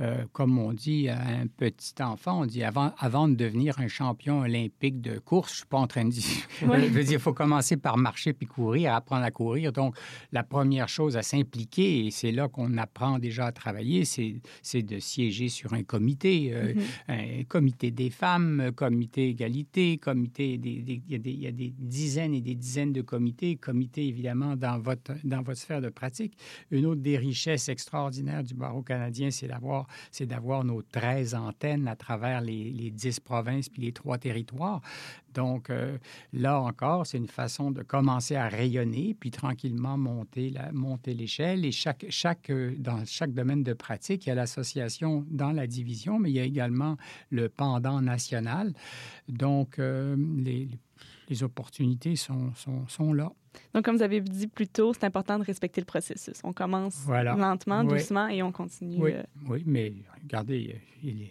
Euh, 0.00 0.24
comme 0.32 0.58
on 0.58 0.72
dit 0.72 1.08
à 1.08 1.20
un 1.20 1.48
petit 1.48 2.00
enfant, 2.00 2.42
on 2.42 2.46
dit 2.46 2.62
avant, 2.62 2.94
avant 2.98 3.26
de 3.26 3.34
devenir 3.34 3.80
un 3.80 3.88
champion 3.88 4.42
olympique 4.42 5.00
de 5.00 5.18
course, 5.18 5.50
je 5.50 5.56
suis 5.58 5.66
pas 5.66 5.78
en 5.78 5.88
train 5.88 6.04
de 6.04 6.10
dire. 6.10 6.22
je 6.60 6.66
veux 6.66 7.02
dire, 7.02 7.14
il 7.14 7.18
faut 7.18 7.32
commencer 7.32 7.76
par 7.76 7.96
marcher 7.96 8.32
puis 8.32 8.46
courir, 8.46 8.94
apprendre 8.94 9.24
à 9.24 9.32
courir. 9.32 9.72
Donc, 9.72 9.96
la 10.30 10.44
première 10.44 10.88
chose 10.88 11.16
à 11.16 11.22
s'impliquer, 11.22 12.06
et 12.06 12.10
c'est 12.12 12.30
là 12.30 12.46
qu'on 12.48 12.78
apprend 12.78 13.18
déjà 13.18 13.46
à 13.46 13.52
travailler, 13.52 14.04
c'est 14.04 14.82
de 14.82 14.98
siéger 15.00 15.48
sur 15.48 15.72
un 15.72 15.82
comité, 15.82 16.50
euh, 16.52 16.74
mm-hmm. 16.74 17.40
un 17.40 17.44
comité 17.44 17.90
des 17.90 18.10
femmes, 18.10 18.70
comité 18.76 19.30
égalité, 19.30 19.98
comité. 19.98 20.54
il, 20.54 21.02
y 21.08 21.14
a 21.16 21.18
des, 21.18 21.30
il 21.30 21.42
y 21.42 21.46
a 21.48 21.52
des 21.52 21.74
dizaines 21.76 22.34
et 22.34 22.40
des 22.40 22.54
dizaines 22.54 22.92
de 22.92 23.02
comités, 23.02 23.56
comités 23.56 24.06
évidemment 24.06 24.54
dans 24.54 24.78
votre, 24.78 25.14
dans 25.24 25.42
votre 25.42 25.58
sphère 25.58 25.80
de 25.80 25.88
pratique. 25.88 26.38
Une 26.70 26.86
autre 26.86 27.00
des 27.00 27.18
richesses 27.18 27.68
extraordinaires 27.68 28.44
du 28.44 28.54
barreau 28.54 28.82
canadien, 28.82 29.32
c'est 29.32 29.48
d'avoir 29.48 29.87
c'est 30.10 30.26
d'avoir 30.26 30.64
nos 30.64 30.82
13 30.82 31.34
antennes 31.34 31.88
à 31.88 31.96
travers 31.96 32.40
les, 32.40 32.70
les 32.70 32.90
10 32.90 33.20
provinces 33.20 33.68
puis 33.68 33.82
les 33.82 33.92
trois 33.92 34.18
territoires. 34.18 34.80
Donc, 35.34 35.70
euh, 35.70 35.98
là 36.32 36.60
encore, 36.60 37.06
c'est 37.06 37.18
une 37.18 37.28
façon 37.28 37.70
de 37.70 37.82
commencer 37.82 38.34
à 38.34 38.48
rayonner, 38.48 39.14
puis 39.18 39.30
tranquillement 39.30 39.96
monter, 39.96 40.50
la, 40.50 40.72
monter 40.72 41.14
l'échelle. 41.14 41.64
Et 41.64 41.72
chaque, 41.72 42.06
chaque, 42.08 42.50
euh, 42.50 42.74
dans 42.78 43.04
chaque 43.04 43.32
domaine 43.32 43.62
de 43.62 43.72
pratique, 43.72 44.26
il 44.26 44.30
y 44.30 44.32
a 44.32 44.34
l'association 44.34 45.24
dans 45.30 45.52
la 45.52 45.66
division, 45.66 46.18
mais 46.18 46.30
il 46.30 46.36
y 46.36 46.40
a 46.40 46.44
également 46.44 46.96
le 47.30 47.48
pendant 47.48 48.00
national. 48.00 48.72
Donc, 49.28 49.78
euh, 49.78 50.16
les, 50.38 50.68
les 51.28 51.42
opportunités 51.42 52.16
sont, 52.16 52.52
sont, 52.54 52.86
sont, 52.88 53.12
là. 53.12 53.32
Donc, 53.74 53.84
comme 53.84 53.96
vous 53.96 54.02
avez 54.02 54.20
dit 54.20 54.46
plus 54.46 54.68
tôt, 54.68 54.92
c'est 54.92 55.04
important 55.04 55.38
de 55.38 55.44
respecter 55.44 55.80
le 55.80 55.86
processus. 55.86 56.40
On 56.44 56.52
commence 56.52 57.06
lentement, 57.06 57.84
doucement 57.84 58.28
et 58.28 58.42
on 58.42 58.52
continue. 58.52 59.02
Oui, 59.02 59.12
oui 59.48 59.62
mais 59.66 59.92
regardez, 60.22 60.80
il, 61.02 61.30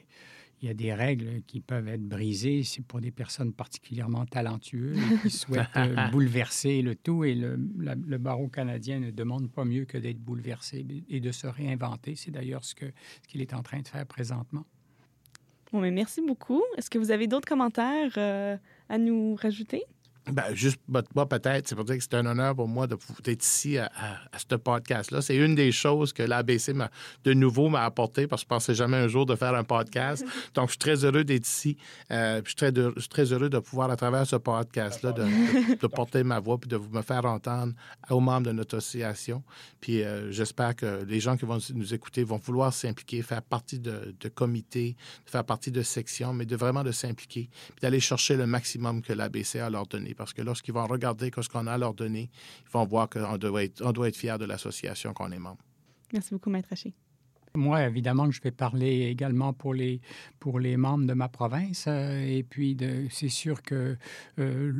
y 0.61 0.69
a 0.69 0.73
des 0.73 0.93
règles 0.93 1.41
qui 1.45 1.59
peuvent 1.59 1.87
être 1.87 2.07
brisées. 2.07 2.63
C'est 2.63 2.83
pour 2.83 3.01
des 3.01 3.11
personnes 3.11 3.53
particulièrement 3.53 4.25
talentueuses 4.25 4.99
qui 5.21 5.29
souhaitent 5.29 5.67
euh, 5.75 6.07
bouleverser 6.09 6.81
le 6.81 6.95
tout. 6.95 7.23
Et 7.23 7.35
le, 7.35 7.59
le, 7.77 8.17
barreau 8.17 8.47
canadien 8.47 8.99
ne 8.99 9.11
demande 9.11 9.51
pas 9.51 9.65
mieux 9.65 9.85
que 9.85 9.97
d'être 9.97 10.19
bouleversé 10.19 10.85
et 11.09 11.19
de 11.19 11.31
se 11.31 11.47
réinventer. 11.47 12.15
C'est 12.15 12.31
d'ailleurs 12.31 12.63
ce 12.63 12.75
qu'il 12.75 12.93
ce 13.31 13.37
est 13.37 13.53
en 13.53 13.61
train 13.61 13.81
de 13.81 13.87
faire 13.87 14.05
présentement. 14.05 14.65
Bon, 15.71 15.81
mais 15.81 15.91
merci 15.91 16.21
beaucoup. 16.21 16.63
Est-ce 16.77 16.89
que 16.89 16.97
vous 16.97 17.11
avez 17.11 17.27
d'autres 17.27 17.47
commentaires 17.47 18.13
euh, 18.17 18.57
à 18.89 18.97
nous 18.97 19.35
rajouter? 19.35 19.83
Ben, 20.31 20.53
juste 20.53 20.79
moi, 20.87 21.27
peut-être, 21.27 21.67
c'est 21.67 21.75
pour 21.75 21.85
dire 21.85 21.97
que 21.97 22.03
c'est 22.03 22.15
un 22.15 22.25
honneur 22.25 22.55
pour 22.55 22.67
moi 22.67 22.87
d'être 22.87 23.43
ici 23.43 23.77
à, 23.77 23.89
ce 24.37 24.55
podcast-là. 24.55 25.21
C'est 25.21 25.35
une 25.35 25.55
des 25.55 25.71
choses 25.71 26.13
que 26.13 26.23
l'ABC 26.23 26.73
de 27.23 27.33
nouveau 27.33 27.69
m'a 27.69 27.83
apporté 27.83 28.27
parce 28.27 28.41
que 28.41 28.45
je 28.45 28.49
pensais 28.49 28.75
jamais 28.75 28.97
un 28.97 29.07
jour 29.07 29.25
de 29.25 29.35
faire 29.35 29.55
un 29.55 29.63
podcast. 29.63 30.25
Donc, 30.53 30.67
je 30.67 30.71
suis 30.71 30.79
très 30.79 31.05
heureux 31.05 31.23
d'être 31.23 31.47
ici. 31.47 31.77
Euh, 32.11 32.41
je, 32.43 32.49
suis 32.49 32.55
très 32.55 32.73
je, 32.75 32.99
suis 32.99 33.09
très, 33.09 33.31
heureux 33.31 33.49
de 33.49 33.59
pouvoir, 33.59 33.89
à 33.89 33.95
travers 33.95 34.25
ce 34.25 34.35
podcast-là, 34.35 35.13
de, 35.13 35.87
porter 35.87 36.23
ma 36.23 36.39
voix 36.39 36.57
puis 36.57 36.67
de 36.67 36.77
me 36.77 37.01
faire 37.01 37.25
entendre 37.25 37.73
aux 38.09 38.19
membres 38.19 38.47
de 38.47 38.51
notre 38.51 38.77
association. 38.77 39.43
Puis, 39.79 40.03
euh, 40.03 40.31
j'espère 40.31 40.75
que 40.75 41.03
les 41.05 41.19
gens 41.19 41.37
qui 41.37 41.45
vont 41.45 41.59
nous 41.73 41.93
écouter 41.93 42.23
vont 42.23 42.37
vouloir 42.37 42.73
s'impliquer, 42.73 43.21
faire 43.21 43.41
partie 43.41 43.79
de, 43.79 44.15
de 44.19 44.29
comités, 44.29 44.95
faire 45.25 45.43
partie 45.43 45.71
de 45.71 45.81
sections, 45.81 46.33
mais 46.33 46.45
de 46.45 46.55
vraiment 46.55 46.83
de 46.83 46.91
s'impliquer 46.91 47.27
puis 47.27 47.81
d'aller 47.81 47.99
chercher 47.99 48.35
le 48.35 48.47
maximum 48.47 49.01
que 49.01 49.13
l'ABC 49.13 49.59
a 49.59 49.69
leur 49.69 49.87
donné 49.87 50.13
parce 50.17 50.33
que 50.33 50.41
lorsqu'ils 50.41 50.73
vont 50.73 50.85
regarder 50.85 51.31
ce 51.39 51.47
qu'on 51.47 51.67
a 51.67 51.73
à 51.73 51.77
leur 51.77 51.93
donner, 51.93 52.29
ils 52.65 52.71
vont 52.71 52.85
voir 52.85 53.09
qu'on 53.09 53.37
doit 53.37 53.63
être, 53.63 53.81
on 53.85 53.91
doit 53.91 54.09
être 54.09 54.17
fier 54.17 54.37
de 54.37 54.45
l'association 54.45 55.13
qu'on 55.13 55.31
est 55.31 55.39
membre. 55.39 55.61
Merci 56.13 56.33
beaucoup, 56.33 56.49
Maître 56.49 56.69
Haché. 56.71 56.93
Moi, 57.55 57.83
évidemment, 57.85 58.29
je 58.29 58.41
vais 58.41 58.51
parler 58.51 59.07
également 59.07 59.51
pour 59.51 59.73
les, 59.73 59.99
pour 60.39 60.59
les 60.59 60.77
membres 60.77 61.05
de 61.05 61.13
ma 61.13 61.27
province. 61.27 61.85
Euh, 61.87 62.23
et 62.23 62.43
puis, 62.43 62.77
c'est 63.09 63.29
sûr 63.29 63.63
que 63.63 63.97
euh, 64.39 64.73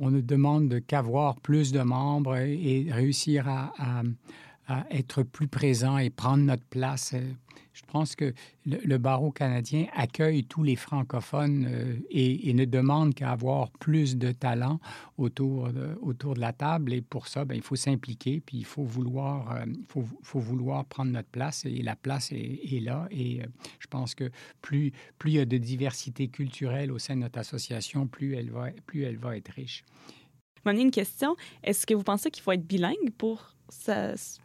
on 0.00 0.10
ne 0.10 0.20
demande 0.20 0.80
qu'avoir 0.86 1.40
plus 1.40 1.70
de 1.70 1.80
membres 1.80 2.36
et, 2.36 2.88
réussir 2.90 3.48
à, 3.48 3.72
à, 3.78 4.02
être 4.90 5.22
plus 5.22 5.48
présent 5.48 5.98
et 5.98 6.10
prendre 6.10 6.44
notre 6.44 6.64
place. 6.64 7.12
Euh, 7.14 7.20
je 7.74 7.82
pense 7.82 8.14
que 8.14 8.32
le, 8.66 8.98
barreau 8.98 9.32
canadien 9.32 9.86
accueille 9.94 10.44
tous 10.44 10.62
les 10.62 10.76
francophones 10.76 11.66
euh, 11.68 11.96
et, 12.08 12.54
ne 12.54 12.64
demande 12.64 13.14
qu'à 13.14 13.32
avoir 13.32 13.70
plus 13.72 14.16
de 14.16 14.30
talent 14.30 14.78
autour 15.18 15.72
de, 15.72 15.98
autour 16.00 16.34
de 16.34 16.40
la 16.40 16.52
table. 16.52 16.92
Et 16.92 17.02
pour 17.02 17.26
ça, 17.26 17.44
ben, 17.44 17.56
il 17.56 17.62
faut 17.62 17.74
s'impliquer, 17.74 18.40
puis 18.40 18.58
il 18.58 18.64
faut 18.64 18.84
vouloir, 18.84 19.56
euh, 19.56 19.64
faut, 19.88 20.04
faut, 20.22 20.38
vouloir 20.38 20.84
prendre 20.84 21.10
notre 21.10 21.28
place. 21.28 21.64
Et 21.64 21.82
la 21.82 21.96
place 21.96 22.30
est, 22.30 22.80
là. 22.80 23.08
Et 23.10 23.42
euh, 23.42 23.46
je 23.80 23.88
pense 23.88 24.14
que 24.14 24.30
plus, 24.62 24.92
plus 25.18 25.32
il 25.32 25.34
y 25.34 25.40
a 25.40 25.44
de 25.44 25.58
diversité 25.58 26.28
culturelle 26.28 26.92
au 26.92 27.00
sein 27.00 27.16
de 27.16 27.22
notre 27.22 27.40
association, 27.40 28.06
plus 28.06 28.34
elle 28.34 28.50
va, 28.50 28.68
plus 28.86 29.02
elle 29.02 29.16
va 29.16 29.36
être 29.36 29.50
riche. 29.50 29.84
une 30.64 30.92
question. 30.92 31.34
Est-ce 31.64 31.86
que 31.86 31.94
vous 31.94 32.04
pensez 32.04 32.30
qu'il 32.30 32.44
faut 32.44 32.52
être 32.52 32.66
bilingue 32.66 33.10
pour 33.18 33.53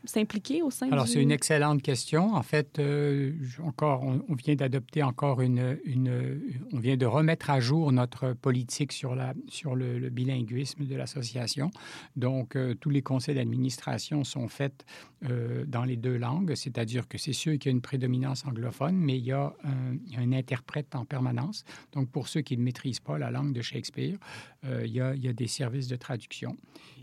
s'impliquer 0.06 0.62
au 0.62 0.70
sein 0.70 0.92
Alors, 0.92 1.08
c'est 1.08 1.22
une 1.22 1.32
excellente 1.32 1.82
question. 1.82 2.34
En 2.36 2.44
fait, 2.44 2.80
euh, 2.80 3.34
encore, 3.64 4.04
on, 4.04 4.34
vient 4.34 4.56
d'adopter 4.56 5.04
encore 5.04 5.42
une, 5.42 5.78
une, 5.86 6.42
On 6.74 6.80
vient 6.80 6.98
de 6.98 7.06
remettre 7.06 7.50
à 7.50 7.60
jour 7.60 7.92
notre 7.92 8.34
politique 8.34 8.92
sur, 8.92 9.16
la, 9.16 9.34
sur 9.48 9.76
le, 9.76 10.10
bilinguisme 10.10 10.86
de 10.86 10.96
l'association. 10.96 11.72
Donc, 12.16 12.56
euh, 12.56 12.74
tous 12.74 12.90
les 12.90 13.02
conseils 13.02 13.36
d'administration 13.36 14.24
sont 14.24 14.48
faits 14.48 14.86
euh, 15.30 15.66
dans 15.66 15.84
les 15.84 15.98
deux 15.98 16.18
langues, 16.18 16.56
c'est-à-dire 16.56 17.08
que 17.08 17.18
c'est 17.18 17.34
sûr 17.34 17.54
qu'il 17.54 17.66
y 17.66 17.70
a 17.70 17.76
une 17.76 17.82
prédominance 17.82 18.46
anglophone, 18.46 18.96
mais 18.96 19.18
il 19.18 19.26
y 19.26 19.32
a 19.32 19.54
un, 19.64 20.22
un, 20.22 20.32
interprète 20.34 20.96
en 20.96 21.06
permanence. 21.06 21.64
Donc, 21.94 22.10
pour 22.10 22.28
ceux 22.28 22.42
qui 22.42 22.58
ne 22.58 22.64
maîtrisent 22.64 23.00
pas 23.00 23.18
la 23.18 23.32
langue 23.32 23.54
de 23.54 23.62
Shakespeare, 23.62 24.18
il 24.64 24.92
y, 24.92 25.00
a, 25.02 25.16
il, 25.16 25.24
y 25.24 25.28
a, 25.28 25.34
des 25.34 25.48
services 25.48 25.88
de 25.88 25.96
traduction. 25.96 26.56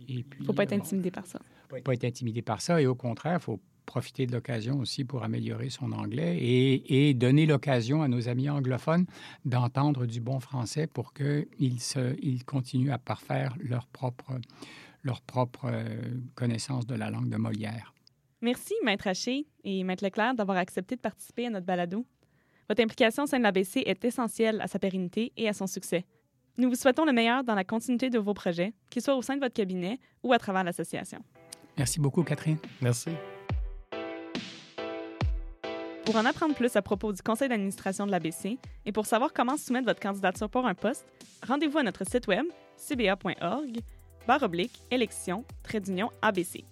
Il 0.08 0.24
ne 0.40 0.44
faut 0.44 0.52
pas 0.52 0.64
être 0.64 0.72
intimidé 0.72 1.10
par 1.10 1.26
ça 1.26 1.40
pas 1.66 1.94
être 1.94 2.04
intimidé 2.04 2.42
par 2.42 2.60
ça. 2.60 2.80
Et 2.80 2.86
au 2.86 2.94
contraire, 2.94 3.38
il 3.40 3.42
faut 3.42 3.60
profiter 3.86 4.26
de 4.26 4.32
l'occasion 4.32 4.80
aussi 4.80 5.04
pour 5.04 5.22
améliorer 5.22 5.70
son 5.70 5.92
anglais 5.92 6.36
et, 6.40 7.14
donner 7.14 7.46
l'occasion 7.46 8.02
à 8.02 8.08
nos 8.08 8.28
amis 8.28 8.50
anglophones 8.50 9.06
d'entendre 9.44 10.04
du 10.06 10.20
bon 10.20 10.40
français 10.40 10.86
pour 10.86 11.14
qu'ils 11.14 11.78
ils 12.20 12.44
continuent 12.44 12.90
à 12.90 12.98
parfaire 12.98 13.56
leur 13.60 13.86
propre, 13.86 14.32
leur 15.02 15.22
euh, 15.64 15.84
connaissance 16.34 16.86
de 16.86 16.94
la 16.94 17.10
langue 17.10 17.30
de 17.30 17.36
Molière. 17.36 17.94
Merci, 18.42 18.74
Maître 18.84 19.06
Haché 19.06 19.46
et 19.64 19.82
Maître 19.84 20.04
Leclerc, 20.04 20.34
d'avoir 20.34 20.58
accepté 20.58 20.96
de 20.96 21.00
participer 21.00 21.46
à 21.46 21.50
notre 21.50 21.64
balado. 21.64 22.04
Votre 22.68 22.82
implication 22.82 23.22
au 23.22 23.26
sein 23.26 23.38
de 23.38 23.44
l'ABC 23.44 23.82
est 23.86 24.04
essentielle 24.04 24.60
à 24.60 24.66
sa 24.66 24.78
pérennité 24.78 25.32
et 25.36 25.48
à 25.48 25.52
son 25.52 25.66
succès. 25.66 26.04
Nous 26.58 26.68
vous 26.68 26.74
souhaitons 26.74 27.04
le 27.04 27.12
meilleur 27.12 27.44
dans 27.44 27.54
la 27.54 27.64
continuité 27.64 28.10
de 28.10 28.18
vos 28.18 28.34
projets, 28.34 28.72
qu'ils 28.90 29.02
soient 29.02 29.16
au 29.16 29.22
sein 29.22 29.36
de 29.36 29.40
votre 29.40 29.54
cabinet 29.54 30.00
ou 30.22 30.32
à 30.32 30.38
travers 30.38 30.64
l'association. 30.64 31.22
Merci 31.78 32.00
beaucoup, 32.00 32.22
Catherine. 32.22 32.58
Merci. 32.80 33.10
Pour 36.04 36.16
en 36.16 36.24
apprendre 36.24 36.54
plus 36.54 36.76
à 36.76 36.82
propos 36.82 37.12
du 37.12 37.20
conseil 37.20 37.48
d'administration 37.48 38.06
de 38.06 38.12
l'ABC 38.12 38.58
et 38.84 38.92
pour 38.92 39.06
savoir 39.06 39.32
comment 39.32 39.56
soumettre 39.56 39.86
votre 39.86 40.00
candidature 40.00 40.48
pour 40.48 40.64
un 40.64 40.74
poste, 40.74 41.04
rendez-vous 41.46 41.78
à 41.78 41.82
notre 41.82 42.06
site 42.06 42.28
web 42.28 42.46
cba.org 42.76 43.80
barre 44.26 44.42
oblique 44.44 44.82
élection 44.90 45.44
trait 45.64 45.80
d'union 45.80 46.10
ABC. 46.22 46.64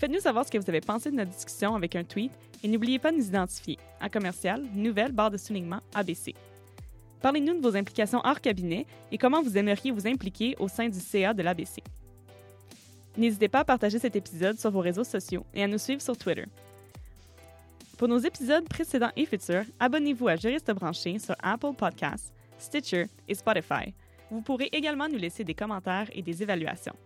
Faites-nous 0.00 0.20
savoir 0.20 0.44
ce 0.44 0.50
que 0.50 0.58
vous 0.58 0.68
avez 0.68 0.80
pensé 0.80 1.10
de 1.10 1.16
notre 1.16 1.30
discussion 1.30 1.76
avec 1.76 1.94
un 1.94 2.02
tweet 2.02 2.32
et 2.64 2.68
n'oubliez 2.68 2.98
pas 2.98 3.12
de 3.12 3.18
nous 3.18 3.26
identifier 3.26 3.78
à 4.00 4.08
commercial 4.08 4.64
nouvelle 4.74 5.12
barre 5.12 5.30
de 5.30 5.36
soulignement 5.36 5.80
ABC. 5.94 6.34
Parlez-nous 7.20 7.54
de 7.54 7.62
vos 7.62 7.76
implications 7.76 8.20
hors 8.24 8.40
cabinet 8.40 8.84
et 9.12 9.18
comment 9.18 9.42
vous 9.42 9.56
aimeriez 9.56 9.92
vous 9.92 10.08
impliquer 10.08 10.56
au 10.58 10.66
sein 10.66 10.88
du 10.88 10.98
CA 10.98 11.34
de 11.34 11.42
l'ABC. 11.42 11.84
N'hésitez 13.16 13.48
pas 13.48 13.60
à 13.60 13.64
partager 13.64 13.98
cet 13.98 14.16
épisode 14.16 14.58
sur 14.58 14.70
vos 14.70 14.80
réseaux 14.80 15.04
sociaux 15.04 15.44
et 15.54 15.62
à 15.62 15.68
nous 15.68 15.78
suivre 15.78 16.00
sur 16.00 16.16
Twitter. 16.16 16.46
Pour 17.98 18.08
nos 18.08 18.18
épisodes 18.18 18.68
précédents 18.68 19.12
et 19.16 19.26
futurs, 19.26 19.64
abonnez-vous 19.78 20.28
à 20.28 20.36
Juriste 20.36 20.72
branché 20.72 21.18
sur 21.18 21.36
Apple 21.42 21.74
Podcasts, 21.76 22.32
Stitcher 22.58 23.06
et 23.28 23.34
Spotify. 23.34 23.94
Vous 24.30 24.40
pourrez 24.40 24.68
également 24.72 25.08
nous 25.08 25.18
laisser 25.18 25.44
des 25.44 25.54
commentaires 25.54 26.08
et 26.12 26.22
des 26.22 26.42
évaluations. 26.42 26.96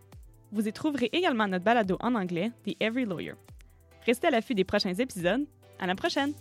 Vous 0.53 0.67
y 0.69 0.73
trouverez 0.73 1.11
également 1.13 1.49
notre 1.49 1.65
balado 1.65 1.97
en 2.01 2.15
anglais, 2.15 2.53
The 2.65 2.77
Every 2.81 3.05
Lawyer. 3.05 3.35
Restez 4.07 4.29
à 4.29 4.31
l'affût 4.31 4.55
des 4.55 4.65
prochains 4.65 4.95
épisodes. 4.95 5.45
À 5.79 5.87
la 5.87 5.97
prochaine! 5.97 6.33